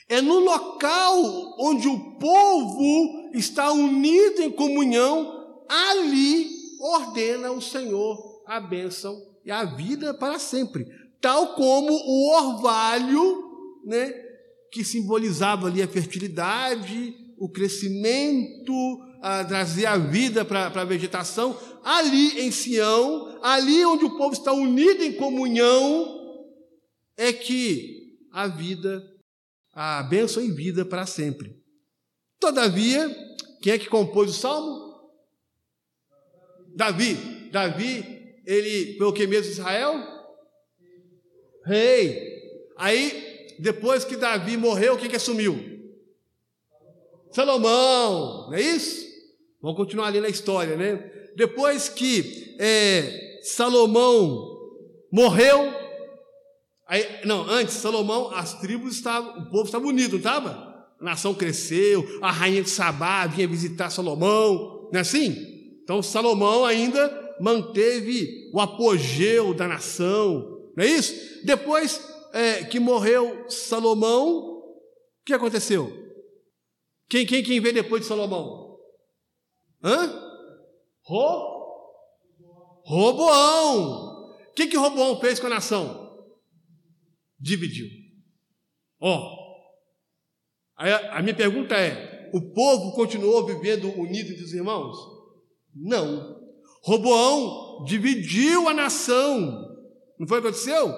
é 0.09 0.21
no 0.21 0.39
local 0.39 1.57
onde 1.59 1.89
o 1.89 2.17
povo 2.19 3.31
está 3.35 3.73
unido 3.73 4.43
em 4.43 4.51
comunhão, 4.51 5.65
ali 5.69 6.49
ordena 6.81 7.51
o 7.51 7.61
Senhor 7.61 8.37
a 8.47 8.61
bênção 8.61 9.21
e 9.45 9.51
a 9.51 9.65
vida 9.65 10.15
para 10.15 10.39
sempre. 10.39 10.87
Tal 11.21 11.55
como 11.55 11.93
o 11.93 12.31
orvalho, 12.37 13.81
né, 13.85 14.13
que 14.71 14.85
simbolizava 14.85 15.67
ali 15.67 15.83
a 15.83 15.89
fertilidade, 15.89 17.15
o 17.37 17.49
crescimento, 17.49 18.73
a 19.21 19.45
trazer 19.45 19.87
a 19.87 19.97
vida 19.97 20.45
para 20.45 20.67
a 20.67 20.85
vegetação, 20.85 21.59
ali 21.83 22.41
em 22.41 22.51
Sião, 22.51 23.39
ali 23.43 23.85
onde 23.85 24.05
o 24.05 24.17
povo 24.17 24.33
está 24.33 24.53
unido 24.53 25.03
em 25.03 25.13
comunhão, 25.15 26.15
é 27.17 27.33
que 27.33 28.19
a 28.33 28.47
vida, 28.47 29.03
a 29.77 30.03
bênção 30.03 30.43
em 30.43 30.55
vida 30.55 30.87
para 30.87 31.05
sempre. 31.05 31.55
Todavia, 32.41 33.15
quem 33.61 33.75
é 33.75 33.79
que 33.79 33.91
compôs 33.91 34.31
o 34.31 34.33
salmo? 34.33 35.11
Davi. 36.75 37.51
Davi, 37.53 38.41
ele 38.47 38.97
foi 38.97 39.07
o 39.07 39.13
que 39.13 39.27
mesmo 39.27 39.53
Israel? 39.53 40.03
Rei. 41.67 42.73
Aí, 42.79 43.55
depois 43.59 44.03
que 44.03 44.17
Davi 44.17 44.57
morreu, 44.57 44.97
quem 44.97 45.11
que 45.11 45.17
assumiu? 45.17 45.59
Salomão, 47.31 48.47
não 48.47 48.55
é 48.55 48.63
isso? 48.63 49.07
Vamos 49.61 49.77
continuar 49.77 50.07
ali 50.07 50.23
na 50.23 50.29
história, 50.29 50.75
né? 50.75 51.13
Depois 51.37 51.87
que 51.91 52.57
é, 52.59 53.41
Salomão 53.43 54.57
morreu, 55.13 55.71
aí, 56.87 57.21
não, 57.25 57.43
antes, 57.49 57.75
Salomão, 57.75 58.31
as 58.35 58.55
tribos 58.61 58.95
estavam, 58.95 59.43
o 59.43 59.51
povo 59.51 59.65
estava 59.65 59.87
unido, 59.87 60.13
não 60.13 60.19
estava? 60.19 60.87
A 61.01 61.05
nação 61.05 61.35
cresceu, 61.35 62.05
a 62.23 62.31
rainha 62.31 62.63
de 62.63 62.71
Sabá 62.71 63.27
vinha 63.27 63.47
visitar 63.47 63.91
Salomão, 63.91 64.89
não 64.93 64.99
é 64.99 65.01
assim? 65.01 65.35
Então 65.83 66.03
Salomão 66.03 66.65
ainda 66.65 67.37
manteve 67.41 68.51
o 68.53 68.61
apogeu 68.61 69.53
da 69.53 69.69
nação, 69.69 70.71
não 70.77 70.85
é 70.85 70.87
isso? 70.87 71.45
Depois 71.45 72.01
é, 72.33 72.65
que 72.65 72.81
morreu 72.81 73.45
Salomão, 73.49 74.39
o 74.39 75.25
que 75.25 75.35
aconteceu? 75.35 75.93
Quem, 77.09 77.25
quem, 77.25 77.43
quem 77.43 77.61
veio 77.61 77.75
depois 77.75 78.03
de 78.03 78.09
Salomão? 78.09 78.79
Hã? 79.83 80.23
Ro? 81.03 81.57
Roboão. 82.85 84.33
O 84.51 84.55
que, 84.55 84.67
que 84.67 84.77
Roboão 84.77 85.21
fez 85.21 85.39
com 85.39 85.47
a 85.47 85.51
nação? 85.51 86.06
Dividiu. 87.39 87.89
Ó. 89.01 89.17
Oh. 89.17 89.47
A, 90.77 91.19
a 91.19 91.23
minha 91.23 91.35
pergunta 91.35 91.75
é: 91.75 92.31
o 92.33 92.53
povo 92.53 92.93
continuou 92.93 93.47
vivendo 93.47 93.89
unido 93.99 94.33
entre 94.33 94.45
os 94.45 94.53
irmãos? 94.53 94.97
Não. 95.75 96.37
Roboão 96.83 97.85
dividiu 97.85 98.69
a 98.69 98.75
nação. 98.75 99.67
Não 100.19 100.27
foi 100.27 100.39
o 100.39 100.43
que 100.43 100.49
aconteceu? 100.49 100.95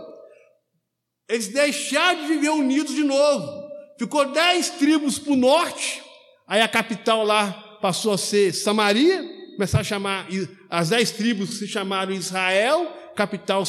Eles 1.28 1.49
deixaram 1.49 2.22
de 2.22 2.28
viver 2.28 2.51
unidos 2.51 2.95
de 2.95 3.05
novo. 3.05 3.68
ficou 3.99 4.32
dez 4.32 4.70
tribos 4.70 5.18
para 5.18 5.32
o 5.32 5.36
norte, 5.36 6.03
aí 6.47 6.61
a 6.61 6.68
capital 6.68 7.24
lá 7.24 7.53
passou 7.82 8.12
a 8.12 8.18
ser 8.18 8.53
Samaria, 8.55 9.22
começaram 9.53 9.82
a 9.82 9.84
chamar, 9.84 10.28
as 10.70 10.89
dez 10.89 11.11
tribos 11.11 11.59
se 11.59 11.66
chamaram 11.66 12.12
Israel, 12.12 12.86
capital 13.14 13.64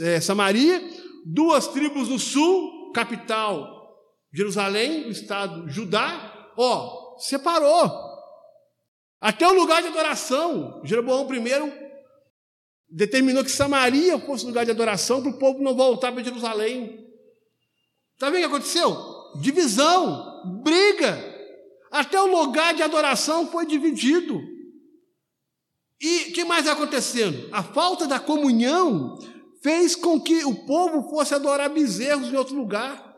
é, 0.00 0.20
Samaria, 0.20 0.82
duas 1.24 1.68
tribos 1.68 2.08
no 2.08 2.18
sul, 2.18 2.92
capital 2.92 3.74
Jerusalém, 4.34 5.06
o 5.06 5.10
estado 5.10 5.68
Judá, 5.68 6.50
ó, 6.56 7.16
separou. 7.18 7.88
Até 9.20 9.46
o 9.46 9.54
lugar 9.54 9.80
de 9.80 9.88
adoração. 9.88 10.80
Jeroboão 10.84 11.32
I 11.32 11.72
determinou 12.90 13.44
que 13.44 13.50
Samaria 13.50 14.18
fosse 14.18 14.44
lugar 14.44 14.64
de 14.64 14.72
adoração 14.72 15.22
para 15.22 15.30
o 15.30 15.38
povo 15.38 15.62
não 15.62 15.74
voltar 15.74 16.10
para 16.12 16.24
Jerusalém. 16.24 17.08
Está 18.14 18.28
vendo 18.28 18.44
o 18.44 18.48
que 18.48 18.54
aconteceu? 18.54 18.96
Divisão, 19.40 20.60
briga. 20.62 21.32
Até 21.92 22.20
o 22.20 22.26
lugar 22.26 22.74
de 22.74 22.82
adoração 22.82 23.46
foi 23.46 23.64
dividido. 23.64 24.40
E 26.00 26.30
o 26.30 26.32
que 26.32 26.44
mais 26.44 26.64
está 26.66 26.72
acontecendo? 26.72 27.48
A 27.52 27.62
falta 27.62 28.06
da 28.06 28.18
comunhão 28.18 29.16
fez 29.64 29.96
com 29.96 30.20
que 30.20 30.44
o 30.44 30.66
povo 30.66 31.08
fosse 31.08 31.34
adorar 31.34 31.70
bezerros 31.70 32.28
em 32.28 32.36
outro 32.36 32.54
lugar. 32.54 33.16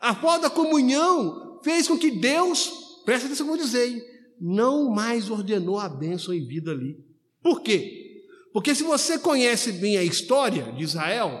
A 0.00 0.12
falta 0.16 0.48
da 0.48 0.50
comunhão 0.50 1.60
fez 1.62 1.86
com 1.86 1.96
que 1.96 2.10
Deus, 2.10 2.68
presta 3.04 3.26
atenção 3.26 3.46
que 3.46 3.52
eu 3.52 3.56
vou 3.56 3.64
dizer, 3.64 3.88
hein? 3.88 4.02
não 4.40 4.90
mais 4.90 5.30
ordenou 5.30 5.78
a 5.78 5.88
bênção 5.88 6.34
em 6.34 6.44
vida 6.44 6.72
ali. 6.72 6.98
Por 7.40 7.62
quê? 7.62 8.24
Porque 8.52 8.74
se 8.74 8.82
você 8.82 9.16
conhece 9.16 9.70
bem 9.74 9.96
a 9.96 10.02
história 10.02 10.72
de 10.72 10.82
Israel, 10.82 11.40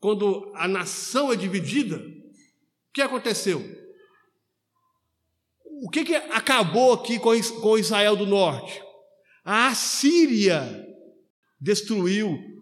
quando 0.00 0.50
a 0.54 0.66
nação 0.66 1.30
é 1.30 1.36
dividida, 1.36 1.98
o 1.98 2.92
que 2.94 3.02
aconteceu? 3.02 3.62
O 5.82 5.90
que, 5.90 6.06
que 6.06 6.14
acabou 6.14 6.94
aqui 6.94 7.18
com 7.18 7.76
Israel 7.76 8.16
do 8.16 8.24
Norte? 8.24 8.82
A 9.44 9.68
Assíria 9.68 10.86
destruiu 11.60 12.55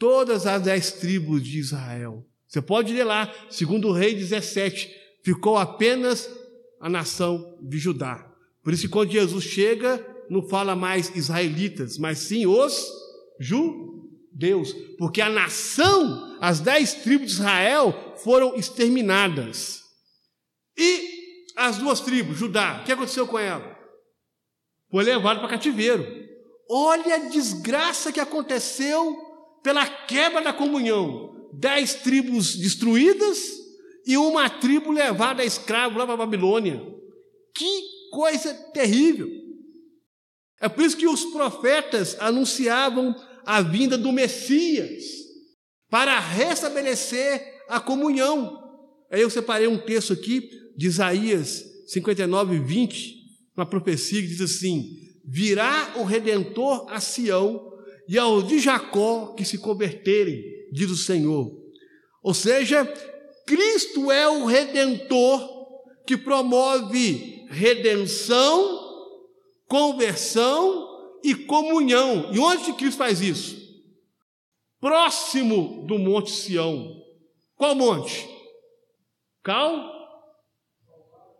todas 0.00 0.46
as 0.46 0.62
dez 0.62 0.92
tribos 0.92 1.44
de 1.44 1.58
Israel. 1.58 2.26
Você 2.48 2.60
pode 2.60 2.92
ler 2.92 3.04
lá, 3.04 3.32
segundo 3.50 3.88
o 3.88 3.92
rei 3.92 4.14
17, 4.14 4.90
ficou 5.22 5.56
apenas 5.56 6.28
a 6.80 6.88
nação 6.88 7.58
de 7.60 7.78
Judá. 7.78 8.26
Por 8.64 8.72
isso 8.72 8.82
que 8.82 8.88
quando 8.88 9.12
Jesus 9.12 9.44
chega, 9.44 10.04
não 10.28 10.42
fala 10.42 10.74
mais 10.74 11.14
israelitas, 11.14 11.98
mas 11.98 12.18
sim 12.18 12.46
os 12.46 12.90
judeus, 13.38 14.72
porque 14.98 15.20
a 15.20 15.28
nação, 15.28 16.38
as 16.40 16.60
dez 16.60 16.94
tribos 16.94 17.28
de 17.28 17.34
Israel 17.34 18.14
foram 18.16 18.56
exterminadas. 18.56 19.82
E 20.76 21.44
as 21.56 21.76
duas 21.76 22.00
tribos, 22.00 22.38
Judá, 22.38 22.80
o 22.80 22.84
que 22.84 22.92
aconteceu 22.92 23.26
com 23.26 23.38
ela? 23.38 23.78
Foi 24.90 25.04
levado 25.04 25.40
para 25.40 25.48
cativeiro. 25.48 26.06
Olha 26.68 27.16
a 27.16 27.28
desgraça 27.28 28.12
que 28.12 28.20
aconteceu 28.20 29.29
pela 29.62 29.86
quebra 29.86 30.42
da 30.42 30.52
comunhão. 30.52 31.48
Dez 31.52 31.94
tribos 31.94 32.56
destruídas 32.56 33.38
e 34.06 34.16
uma 34.16 34.48
tribo 34.48 34.90
levada 34.90 35.42
a 35.42 35.46
escravo 35.46 35.98
lá 35.98 36.04
para 36.04 36.14
a 36.14 36.18
Babilônia. 36.18 36.80
Que 37.54 37.82
coisa 38.10 38.54
terrível. 38.72 39.28
É 40.60 40.68
por 40.68 40.84
isso 40.84 40.96
que 40.96 41.06
os 41.06 41.24
profetas 41.26 42.16
anunciavam 42.20 43.14
a 43.44 43.62
vinda 43.62 43.96
do 43.96 44.12
Messias 44.12 45.04
para 45.88 46.18
restabelecer 46.18 47.62
a 47.68 47.80
comunhão. 47.80 48.58
Aí 49.10 49.22
eu 49.22 49.30
separei 49.30 49.66
um 49.66 49.78
texto 49.78 50.12
aqui 50.12 50.48
de 50.76 50.86
Isaías 50.86 51.64
59, 51.86 52.58
20, 52.60 53.16
uma 53.56 53.66
profecia 53.66 54.20
que 54.20 54.28
diz 54.28 54.40
assim: 54.40 54.96
Virá 55.24 55.94
o 55.96 56.04
redentor 56.04 56.86
a 56.88 57.00
Sião 57.00 57.69
e 58.10 58.18
ao 58.18 58.42
de 58.42 58.58
Jacó 58.58 59.34
que 59.34 59.44
se 59.44 59.56
converterem, 59.56 60.42
diz 60.72 60.90
o 60.90 60.96
Senhor. 60.96 61.48
Ou 62.20 62.34
seja, 62.34 62.84
Cristo 63.46 64.10
é 64.10 64.28
o 64.28 64.46
redentor 64.46 65.48
que 66.04 66.16
promove 66.16 67.46
redenção, 67.48 68.80
conversão 69.68 71.20
e 71.22 71.36
comunhão. 71.36 72.34
E 72.34 72.40
onde 72.40 72.72
Cristo 72.72 72.98
faz 72.98 73.20
isso? 73.20 73.56
Próximo 74.80 75.86
do 75.86 75.96
Monte 75.96 76.32
Sião. 76.32 77.00
Qual 77.54 77.76
monte? 77.76 78.28
Cal? 79.44 79.88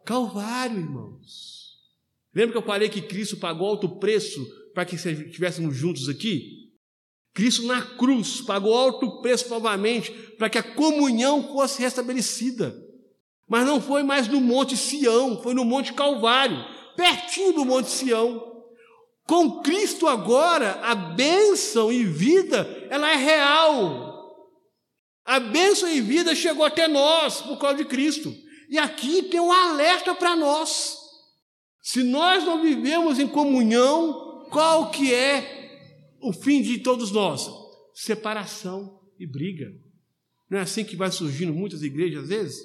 Calvário, 0.04 0.78
irmãos. 0.78 1.80
Lembra 2.32 2.52
que 2.52 2.58
eu 2.58 2.62
falei 2.62 2.88
que 2.88 3.02
Cristo 3.02 3.38
pagou 3.38 3.66
alto 3.66 3.88
preço 3.98 4.46
para 4.72 4.84
que 4.84 4.94
estivéssemos 4.94 5.74
juntos 5.74 6.08
aqui? 6.08 6.59
Cristo 7.40 7.62
na 7.62 7.80
cruz 7.80 8.42
pagou 8.42 8.76
alto 8.76 9.22
preço 9.22 9.48
novamente 9.48 10.12
para 10.36 10.50
que 10.50 10.58
a 10.58 10.62
comunhão 10.62 11.42
fosse 11.54 11.80
restabelecida. 11.80 12.76
Mas 13.48 13.64
não 13.64 13.80
foi 13.80 14.02
mais 14.02 14.28
no 14.28 14.42
Monte 14.42 14.76
Sião, 14.76 15.42
foi 15.42 15.54
no 15.54 15.64
Monte 15.64 15.94
Calvário, 15.94 16.62
pertinho 16.94 17.54
do 17.54 17.64
Monte 17.64 17.88
Sião. 17.88 18.62
Com 19.26 19.62
Cristo 19.62 20.06
agora, 20.06 20.80
a 20.82 20.94
bênção 20.94 21.90
e 21.90 22.04
vida, 22.04 22.68
ela 22.90 23.10
é 23.10 23.16
real. 23.16 24.36
A 25.24 25.40
bênção 25.40 25.88
e 25.88 25.98
vida 26.02 26.34
chegou 26.34 26.66
até 26.66 26.86
nós 26.86 27.40
por 27.40 27.56
causa 27.56 27.78
de 27.78 27.86
Cristo. 27.86 28.30
E 28.68 28.76
aqui 28.76 29.22
tem 29.22 29.40
um 29.40 29.50
alerta 29.50 30.14
para 30.14 30.36
nós. 30.36 30.98
Se 31.82 32.02
nós 32.02 32.44
não 32.44 32.60
vivemos 32.60 33.18
em 33.18 33.26
comunhão, 33.26 34.46
qual 34.50 34.90
que 34.90 35.14
é 35.14 35.59
o 36.20 36.32
fim 36.32 36.62
de 36.62 36.78
todos 36.78 37.10
nós? 37.10 37.48
Separação 37.94 39.00
e 39.18 39.26
briga. 39.26 39.72
Não 40.48 40.58
é 40.58 40.62
assim 40.62 40.84
que 40.84 40.96
vai 40.96 41.10
surgindo 41.10 41.52
muitas 41.52 41.82
igrejas 41.82 42.24
às 42.24 42.28
vezes? 42.28 42.60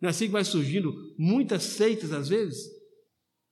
Não 0.00 0.08
é 0.08 0.10
assim 0.10 0.26
que 0.26 0.32
vai 0.32 0.44
surgindo 0.44 0.94
muitas 1.18 1.62
seitas 1.62 2.12
às 2.12 2.28
vezes? 2.28 2.68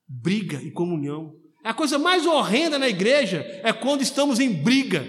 Briga 0.07 0.61
e 0.63 0.71
comunhão. 0.71 1.35
A 1.63 1.73
coisa 1.73 1.99
mais 1.99 2.25
horrenda 2.25 2.79
na 2.79 2.87
igreja 2.87 3.39
é 3.63 3.73
quando 3.73 4.01
estamos 4.01 4.39
em 4.39 4.51
briga. 4.63 5.05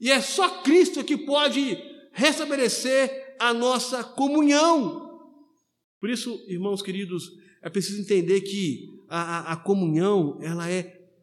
E 0.00 0.10
é 0.10 0.20
só 0.20 0.62
Cristo 0.62 1.04
que 1.04 1.16
pode 1.16 1.78
restabelecer 2.12 3.36
a 3.38 3.54
nossa 3.54 4.02
comunhão. 4.02 5.04
Por 6.00 6.10
isso, 6.10 6.44
irmãos 6.48 6.82
queridos, 6.82 7.30
é 7.62 7.70
preciso 7.70 8.00
entender 8.00 8.42
que 8.42 8.90
a, 9.08 9.20
a, 9.20 9.52
a 9.52 9.56
comunhão 9.56 10.38
ela 10.42 10.68
é 10.68 10.82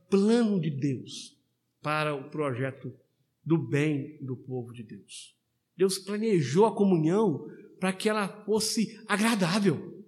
plano 0.10 0.60
de 0.60 0.72
Deus 0.72 1.41
para 1.82 2.16
o 2.16 2.30
projeto 2.30 2.94
do 3.44 3.58
bem 3.58 4.18
do 4.24 4.36
povo 4.38 4.72
de 4.72 4.84
Deus. 4.84 5.36
Deus 5.76 5.98
planejou 5.98 6.66
a 6.66 6.76
comunhão 6.76 7.46
para 7.80 7.92
que 7.92 8.08
ela 8.08 8.28
fosse 8.46 9.04
agradável. 9.08 10.04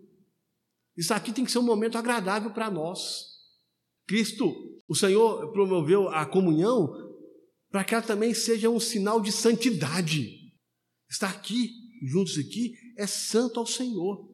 Isso 0.95 1.13
aqui 1.13 1.33
tem 1.33 1.43
que 1.43 1.51
ser 1.51 1.59
um 1.59 1.63
momento 1.63 1.97
agradável 1.97 2.51
para 2.51 2.69
nós. 2.69 3.33
Cristo, 4.05 4.53
o 4.87 4.93
Senhor 4.93 5.51
promoveu 5.51 6.09
a 6.09 6.25
comunhão 6.25 6.93
para 7.71 7.83
que 7.83 7.95
ela 7.95 8.03
também 8.03 8.33
seja 8.33 8.69
um 8.69 8.79
sinal 8.79 9.19
de 9.19 9.31
santidade. 9.31 10.53
Estar 11.09 11.29
aqui, 11.29 11.71
juntos 12.03 12.37
aqui, 12.37 12.75
é 12.95 13.07
santo 13.07 13.59
ao 13.59 13.65
Senhor 13.65 14.29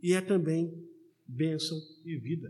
e 0.00 0.12
é 0.12 0.20
também 0.20 0.72
bênção 1.26 1.76
e 2.04 2.16
vida. 2.16 2.48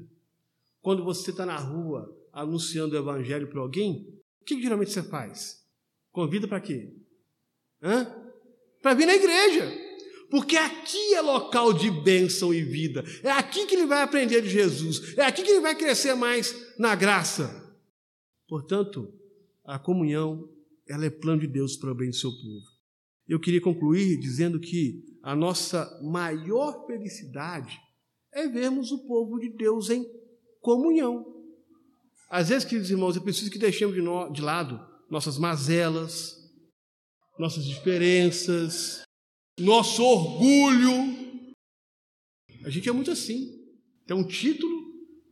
Quando 0.82 1.02
você 1.02 1.30
está 1.30 1.46
na 1.46 1.58
rua 1.58 2.14
anunciando 2.32 2.94
o 2.94 2.98
evangelho 2.98 3.48
para 3.48 3.60
alguém, 3.60 4.15
o 4.52 4.54
que, 4.54 4.62
geralmente 4.62 4.92
você 4.92 5.02
faz? 5.02 5.64
Convida 6.12 6.46
para 6.46 6.60
quê? 6.60 6.94
Para 8.80 8.94
vir 8.94 9.06
na 9.06 9.14
igreja 9.14 9.86
porque 10.30 10.56
aqui 10.56 11.14
é 11.14 11.20
local 11.20 11.72
de 11.72 11.90
bênção 11.90 12.52
e 12.52 12.62
vida. 12.62 13.04
É 13.22 13.30
aqui 13.30 13.66
que 13.66 13.74
ele 13.74 13.86
vai 13.86 14.02
aprender 14.02 14.42
de 14.42 14.48
Jesus. 14.48 15.16
É 15.16 15.22
aqui 15.22 15.42
que 15.42 15.50
ele 15.50 15.60
vai 15.60 15.74
crescer 15.74 16.14
mais 16.14 16.74
na 16.78 16.94
graça. 16.94 17.74
Portanto, 18.48 19.12
a 19.64 19.78
comunhão, 19.78 20.48
ela 20.88 21.06
é 21.06 21.10
plano 21.10 21.40
de 21.40 21.46
Deus 21.46 21.76
para 21.76 21.92
o 21.92 21.94
bem 21.94 22.10
do 22.10 22.16
seu 22.16 22.30
povo. 22.30 22.66
Eu 23.28 23.40
queria 23.40 23.60
concluir 23.60 24.18
dizendo 24.18 24.60
que 24.60 25.04
a 25.22 25.34
nossa 25.34 26.00
maior 26.02 26.86
felicidade 26.86 27.80
é 28.32 28.46
vermos 28.46 28.92
o 28.92 29.06
povo 29.06 29.38
de 29.38 29.48
Deus 29.48 29.90
em 29.90 30.04
comunhão. 30.60 31.35
Às 32.28 32.48
vezes, 32.48 32.64
queridos 32.64 32.90
irmãos, 32.90 33.16
é 33.16 33.20
preciso 33.20 33.50
que 33.50 33.58
deixemos 33.58 33.94
de, 33.94 34.02
no, 34.02 34.28
de 34.30 34.42
lado 34.42 34.84
nossas 35.08 35.38
mazelas, 35.38 36.36
nossas 37.38 37.64
diferenças, 37.64 39.02
nosso 39.58 40.02
orgulho. 40.02 41.16
A 42.64 42.70
gente 42.70 42.88
é 42.88 42.92
muito 42.92 43.10
assim. 43.10 43.64
Tem 44.06 44.16
um 44.16 44.26
título, 44.26 44.74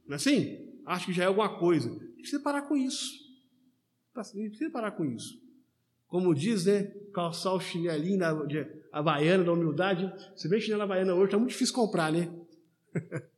não 0.06 0.12
é 0.12 0.16
assim? 0.16 0.80
Acho 0.86 1.06
que 1.06 1.12
já 1.12 1.24
é 1.24 1.26
alguma 1.26 1.58
coisa. 1.58 1.88
Tem 1.88 2.22
que 2.22 2.38
parar 2.38 2.62
com 2.62 2.76
isso. 2.76 3.12
Tem 4.32 4.50
que 4.50 4.70
parar 4.70 4.92
com 4.92 5.04
isso. 5.04 5.42
Como 6.06 6.34
diz, 6.34 6.66
né? 6.66 6.84
Calçar 7.12 7.52
o 7.54 7.60
chinelinho 7.60 8.46
de, 8.46 8.64
a 8.92 9.02
baiana 9.02 9.42
da 9.42 9.52
humildade. 9.52 10.12
Se 10.36 10.48
bem 10.48 10.60
chinelo 10.60 10.86
baiana 10.86 11.14
hoje, 11.14 11.24
está 11.24 11.38
muito 11.38 11.50
difícil 11.50 11.74
comprar, 11.74 12.12
né? 12.12 12.32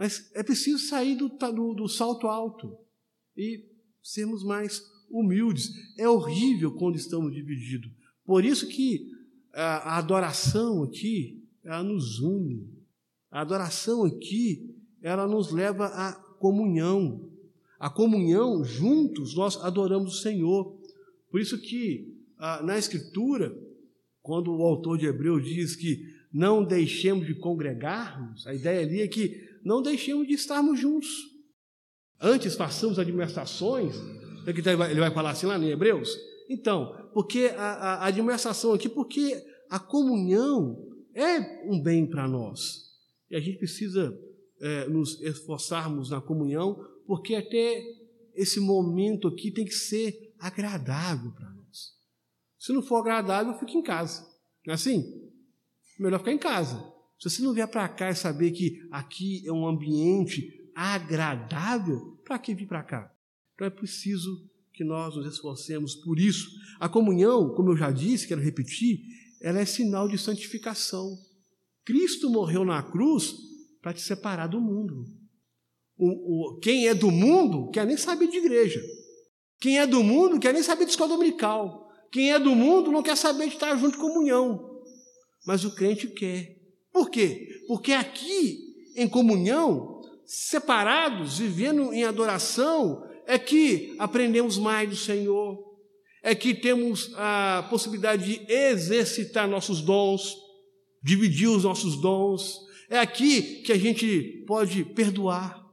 Mas 0.00 0.30
é 0.34 0.42
preciso 0.42 0.78
sair 0.78 1.14
do, 1.14 1.28
do, 1.28 1.74
do 1.74 1.86
salto 1.86 2.26
alto 2.26 2.74
e 3.36 3.66
sermos 4.02 4.42
mais 4.42 4.82
humildes. 5.10 5.68
É 5.98 6.08
horrível 6.08 6.74
quando 6.74 6.96
estamos 6.96 7.34
divididos. 7.34 7.92
Por 8.24 8.42
isso 8.42 8.66
que 8.66 9.10
a, 9.52 9.90
a 9.90 9.98
adoração 9.98 10.82
aqui, 10.84 11.44
ela 11.62 11.82
nos 11.82 12.18
une. 12.18 12.66
A 13.30 13.42
adoração 13.42 14.04
aqui, 14.04 14.74
ela 15.02 15.26
nos 15.26 15.52
leva 15.52 15.88
à 15.88 16.14
comunhão. 16.14 17.28
A 17.78 17.90
comunhão, 17.90 18.64
juntos, 18.64 19.36
nós 19.36 19.58
adoramos 19.58 20.14
o 20.14 20.22
Senhor. 20.22 20.80
Por 21.30 21.42
isso 21.42 21.60
que 21.60 22.16
na 22.62 22.78
Escritura, 22.78 23.54
quando 24.22 24.50
o 24.50 24.62
autor 24.62 24.96
de 24.96 25.04
Hebreus 25.04 25.44
diz 25.44 25.76
que 25.76 26.18
não 26.32 26.64
deixemos 26.64 27.26
de 27.26 27.34
congregarmos, 27.34 28.46
a 28.46 28.54
ideia 28.54 28.80
ali 28.80 29.02
é 29.02 29.06
que 29.06 29.49
não 29.64 29.82
deixemos 29.82 30.26
de 30.26 30.34
estarmos 30.34 30.78
juntos. 30.78 31.08
Antes 32.20 32.54
façamos 32.54 32.98
admoestações, 32.98 33.96
é 34.46 34.50
ele 34.50 35.00
vai 35.00 35.10
falar 35.12 35.30
assim 35.30 35.46
lá 35.46 35.58
em 35.58 35.70
Hebreus. 35.70 36.16
Então, 36.48 37.10
porque 37.14 37.52
a, 37.56 38.02
a 38.02 38.06
admoestação 38.06 38.72
aqui, 38.72 38.88
porque 38.88 39.42
a 39.68 39.78
comunhão 39.78 40.76
é 41.14 41.68
um 41.70 41.80
bem 41.80 42.08
para 42.08 42.28
nós. 42.28 42.90
E 43.30 43.36
a 43.36 43.40
gente 43.40 43.58
precisa 43.58 44.12
é, 44.60 44.88
nos 44.88 45.20
esforçarmos 45.20 46.10
na 46.10 46.20
comunhão, 46.20 46.76
porque 47.06 47.34
até 47.34 47.82
esse 48.34 48.60
momento 48.60 49.28
aqui 49.28 49.50
tem 49.50 49.64
que 49.64 49.74
ser 49.74 50.34
agradável 50.38 51.32
para 51.32 51.50
nós. 51.50 51.94
Se 52.58 52.72
não 52.72 52.82
for 52.82 52.96
agradável, 52.96 53.58
fique 53.58 53.76
em 53.76 53.82
casa. 53.82 54.22
Não 54.66 54.72
é 54.72 54.74
assim? 54.74 55.04
Melhor 55.98 56.18
ficar 56.18 56.32
em 56.32 56.38
casa. 56.38 56.82
Se 57.20 57.28
você 57.28 57.42
não 57.42 57.52
vier 57.52 57.68
para 57.68 57.86
cá 57.86 58.10
e 58.10 58.14
saber 58.14 58.50
que 58.50 58.80
aqui 58.90 59.46
é 59.46 59.52
um 59.52 59.66
ambiente 59.66 60.70
agradável, 60.74 62.18
para 62.24 62.38
que 62.38 62.54
vir 62.54 62.66
para 62.66 62.82
cá? 62.82 63.12
Então 63.54 63.66
é 63.66 63.70
preciso 63.70 64.48
que 64.72 64.82
nós 64.82 65.14
nos 65.14 65.26
esforcemos 65.26 65.94
por 65.96 66.18
isso. 66.18 66.48
A 66.78 66.88
comunhão, 66.88 67.54
como 67.54 67.72
eu 67.72 67.76
já 67.76 67.90
disse, 67.90 68.26
quero 68.26 68.40
repetir, 68.40 69.00
ela 69.42 69.60
é 69.60 69.66
sinal 69.66 70.08
de 70.08 70.16
santificação. 70.16 71.18
Cristo 71.84 72.30
morreu 72.30 72.64
na 72.64 72.82
cruz 72.82 73.34
para 73.82 73.92
te 73.92 74.00
separar 74.00 74.46
do 74.46 74.60
mundo. 74.60 75.04
O, 75.98 76.54
o, 76.54 76.58
quem 76.60 76.88
é 76.88 76.94
do 76.94 77.10
mundo 77.10 77.70
quer 77.70 77.86
nem 77.86 77.98
saber 77.98 78.28
de 78.28 78.38
igreja. 78.38 78.80
Quem 79.60 79.78
é 79.78 79.86
do 79.86 80.02
mundo 80.02 80.40
quer 80.40 80.54
nem 80.54 80.62
saber 80.62 80.86
de 80.86 80.92
escola 80.92 81.10
dominical. 81.10 81.90
Quem 82.10 82.32
é 82.32 82.38
do 82.38 82.54
mundo 82.54 82.90
não 82.90 83.02
quer 83.02 83.16
saber 83.16 83.48
de 83.48 83.54
estar 83.54 83.76
junto 83.76 83.98
em 83.98 84.00
comunhão. 84.00 84.80
Mas 85.46 85.66
o 85.66 85.74
crente 85.74 86.08
quer. 86.08 86.59
Por 86.92 87.10
quê? 87.10 87.48
Porque 87.66 87.92
aqui, 87.92 88.74
em 88.96 89.08
comunhão, 89.08 90.00
separados, 90.24 91.38
vivendo 91.38 91.92
em 91.92 92.04
adoração, 92.04 93.04
é 93.26 93.38
que 93.38 93.94
aprendemos 93.98 94.58
mais 94.58 94.88
do 94.88 94.96
Senhor, 94.96 95.58
é 96.22 96.34
que 96.34 96.54
temos 96.54 97.12
a 97.16 97.66
possibilidade 97.70 98.24
de 98.24 98.52
exercitar 98.52 99.48
nossos 99.48 99.80
dons, 99.80 100.36
dividir 101.02 101.48
os 101.48 101.64
nossos 101.64 102.00
dons. 102.00 102.58
É 102.88 102.98
aqui 102.98 103.62
que 103.62 103.72
a 103.72 103.78
gente 103.78 104.44
pode 104.46 104.84
perdoar 104.84 105.64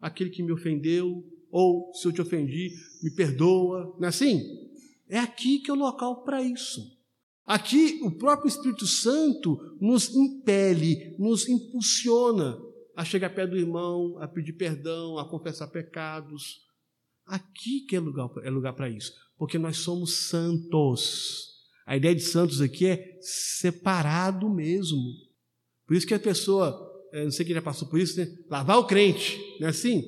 aquele 0.00 0.30
que 0.30 0.42
me 0.42 0.52
ofendeu, 0.52 1.24
ou 1.50 1.92
se 1.94 2.06
eu 2.06 2.12
te 2.12 2.20
ofendi, 2.20 2.70
me 3.02 3.10
perdoa, 3.10 3.96
não 3.98 4.06
é 4.06 4.08
assim? 4.08 4.42
É 5.08 5.18
aqui 5.18 5.58
que 5.58 5.70
é 5.70 5.74
o 5.74 5.76
local 5.76 6.22
para 6.22 6.42
isso. 6.42 6.99
Aqui 7.50 7.98
o 8.04 8.12
próprio 8.12 8.46
Espírito 8.46 8.86
Santo 8.86 9.76
nos 9.80 10.14
impele, 10.14 11.16
nos 11.18 11.48
impulsiona 11.48 12.56
a 12.94 13.04
chegar 13.04 13.30
perto 13.30 13.50
do 13.50 13.58
irmão, 13.58 14.16
a 14.20 14.28
pedir 14.28 14.52
perdão, 14.52 15.18
a 15.18 15.28
confessar 15.28 15.66
pecados. 15.66 16.60
Aqui 17.26 17.80
que 17.88 17.96
é 17.96 17.98
lugar, 17.98 18.30
é 18.44 18.50
lugar 18.50 18.72
para 18.74 18.88
isso, 18.88 19.12
porque 19.36 19.58
nós 19.58 19.78
somos 19.78 20.28
santos. 20.28 21.48
A 21.84 21.96
ideia 21.96 22.14
de 22.14 22.20
santos 22.20 22.60
aqui 22.60 22.86
é 22.86 23.18
separado 23.20 24.48
mesmo. 24.48 25.00
Por 25.88 25.96
isso 25.96 26.06
que 26.06 26.14
a 26.14 26.20
pessoa, 26.20 26.80
eh, 27.12 27.24
não 27.24 27.32
sei 27.32 27.44
quem 27.44 27.54
já 27.56 27.62
passou 27.62 27.88
por 27.88 27.98
isso, 27.98 28.16
né? 28.16 28.28
Lavar 28.48 28.78
o 28.78 28.86
crente, 28.86 29.40
não 29.58 29.66
é 29.66 29.70
assim? 29.70 30.04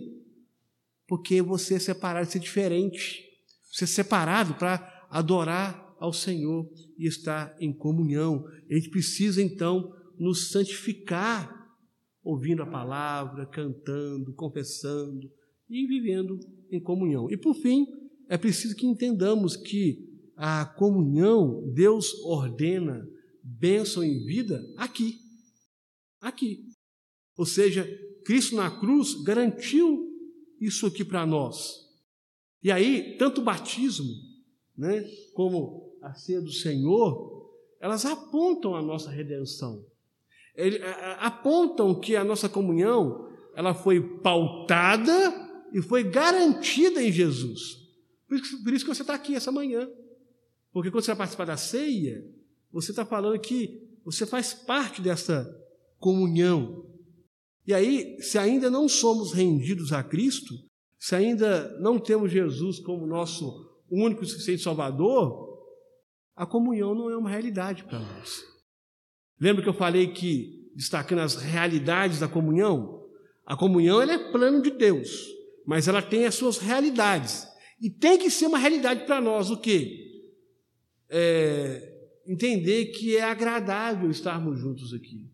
Porque 1.08 1.42
você 1.42 1.74
é 1.74 1.80
separado, 1.80 2.30
você 2.30 2.38
é 2.38 2.40
diferente. 2.40 3.24
Você 3.72 3.82
é 3.82 3.88
separado 3.88 4.54
para 4.54 5.08
adorar 5.10 5.81
ao 6.02 6.12
Senhor 6.12 6.68
e 6.98 7.06
estar 7.06 7.56
em 7.60 7.72
comunhão. 7.72 8.44
A 8.68 8.74
gente 8.74 8.90
precisa 8.90 9.40
então 9.40 9.94
nos 10.18 10.50
santificar, 10.50 11.70
ouvindo 12.24 12.60
a 12.60 12.66
palavra, 12.66 13.46
cantando, 13.46 14.34
confessando 14.34 15.30
e 15.70 15.86
vivendo 15.86 16.40
em 16.72 16.80
comunhão. 16.80 17.30
E 17.30 17.36
por 17.36 17.54
fim, 17.54 17.86
é 18.28 18.36
preciso 18.36 18.74
que 18.74 18.84
entendamos 18.84 19.56
que 19.56 20.08
a 20.36 20.66
comunhão 20.66 21.70
Deus 21.72 22.12
ordena 22.24 23.08
bênção 23.40 24.02
em 24.02 24.24
vida 24.24 24.60
aqui. 24.76 25.20
Aqui. 26.20 26.66
Ou 27.36 27.46
seja, 27.46 27.86
Cristo 28.24 28.56
na 28.56 28.70
cruz 28.70 29.14
garantiu 29.22 30.04
isso 30.60 30.84
aqui 30.84 31.04
para 31.04 31.24
nós. 31.24 31.80
E 32.60 32.72
aí, 32.72 33.16
tanto 33.18 33.40
o 33.40 33.44
batismo, 33.44 34.12
né, 34.76 35.04
como 35.34 35.81
a 36.02 36.12
ceia 36.14 36.40
do 36.40 36.52
Senhor, 36.52 37.50
elas 37.80 38.04
apontam 38.04 38.74
a 38.74 38.82
nossa 38.82 39.10
redenção. 39.10 39.84
apontam 41.18 41.94
que 41.98 42.16
a 42.16 42.24
nossa 42.24 42.48
comunhão 42.48 43.28
ela 43.54 43.74
foi 43.74 44.00
pautada 44.18 45.12
e 45.72 45.80
foi 45.80 46.04
garantida 46.04 47.02
em 47.02 47.10
Jesus. 47.10 47.78
Por 48.28 48.36
isso, 48.36 48.62
por 48.62 48.72
isso 48.72 48.84
que 48.84 48.94
você 48.94 49.02
está 49.02 49.14
aqui 49.14 49.34
essa 49.34 49.52
manhã. 49.52 49.88
Porque 50.72 50.90
quando 50.90 51.04
você 51.04 51.10
vai 51.10 51.18
participar 51.18 51.44
da 51.44 51.56
ceia, 51.56 52.24
você 52.70 52.90
está 52.90 53.04
falando 53.04 53.38
que 53.40 53.82
você 54.04 54.26
faz 54.26 54.52
parte 54.54 55.00
dessa 55.00 55.48
comunhão. 55.98 56.86
E 57.66 57.72
aí, 57.72 58.16
se 58.20 58.38
ainda 58.38 58.70
não 58.70 58.88
somos 58.88 59.32
rendidos 59.32 59.92
a 59.92 60.02
Cristo, 60.02 60.54
se 60.98 61.14
ainda 61.14 61.78
não 61.78 61.98
temos 61.98 62.32
Jesus 62.32 62.78
como 62.80 63.06
nosso 63.06 63.70
único 63.90 64.24
e 64.24 64.26
suficiente 64.26 64.62
Salvador, 64.62 65.51
a 66.34 66.46
comunhão 66.46 66.94
não 66.94 67.10
é 67.10 67.16
uma 67.16 67.30
realidade 67.30 67.84
para 67.84 67.98
nós. 67.98 68.44
Lembra 69.38 69.62
que 69.62 69.68
eu 69.68 69.74
falei 69.74 70.08
que, 70.12 70.70
destacando 70.74 71.20
as 71.20 71.36
realidades 71.36 72.20
da 72.20 72.28
comunhão? 72.28 73.06
A 73.44 73.56
comunhão 73.56 74.00
ela 74.00 74.12
é 74.12 74.30
plano 74.30 74.62
de 74.62 74.70
Deus, 74.70 75.28
mas 75.66 75.88
ela 75.88 76.00
tem 76.00 76.24
as 76.24 76.34
suas 76.34 76.58
realidades. 76.58 77.46
E 77.80 77.90
tem 77.90 78.18
que 78.18 78.30
ser 78.30 78.46
uma 78.46 78.58
realidade 78.58 79.04
para 79.04 79.20
nós 79.20 79.50
o 79.50 79.60
quê? 79.60 80.22
É, 81.10 81.92
entender 82.26 82.86
que 82.86 83.16
é 83.16 83.22
agradável 83.22 84.10
estarmos 84.10 84.58
juntos 84.58 84.94
aqui. 84.94 85.30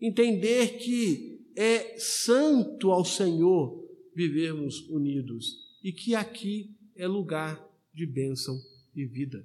Entender 0.00 0.78
que 0.78 1.40
é 1.56 1.98
santo 1.98 2.90
ao 2.90 3.04
Senhor 3.04 3.84
vivermos 4.14 4.88
unidos 4.88 5.56
e 5.82 5.92
que 5.92 6.14
aqui 6.14 6.76
é 6.94 7.06
lugar 7.08 7.66
de 7.92 8.06
bênção 8.06 8.56
e 8.94 9.04
vida 9.04 9.44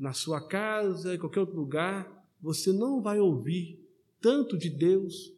na 0.00 0.14
sua 0.14 0.40
casa, 0.40 1.14
em 1.14 1.18
qualquer 1.18 1.40
outro 1.40 1.54
lugar, 1.54 2.26
você 2.40 2.72
não 2.72 3.02
vai 3.02 3.20
ouvir 3.20 3.78
tanto 4.18 4.56
de 4.56 4.70
Deus, 4.70 5.30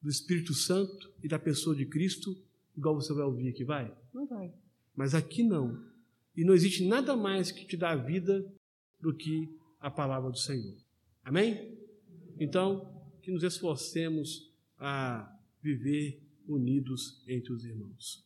do 0.00 0.08
Espírito 0.08 0.54
Santo 0.54 1.12
e 1.22 1.26
da 1.28 1.38
pessoa 1.38 1.74
de 1.74 1.84
Cristo, 1.84 2.36
igual 2.76 2.94
você 2.94 3.12
vai 3.12 3.24
ouvir 3.24 3.48
aqui, 3.48 3.64
vai? 3.64 3.92
Não 4.14 4.24
vai. 4.26 4.52
Mas 4.94 5.14
aqui 5.14 5.42
não. 5.42 5.84
E 6.36 6.44
não 6.44 6.54
existe 6.54 6.86
nada 6.86 7.16
mais 7.16 7.50
que 7.50 7.64
te 7.64 7.76
dá 7.76 7.94
vida 7.96 8.44
do 9.00 9.12
que 9.12 9.52
a 9.80 9.90
palavra 9.90 10.30
do 10.30 10.38
Senhor. 10.38 10.76
Amém? 11.24 11.76
Então, 12.38 13.02
que 13.20 13.32
nos 13.32 13.42
esforcemos 13.42 14.52
a 14.78 15.38
viver 15.60 16.22
unidos 16.48 17.22
entre 17.26 17.52
os 17.52 17.64
irmãos. 17.64 18.20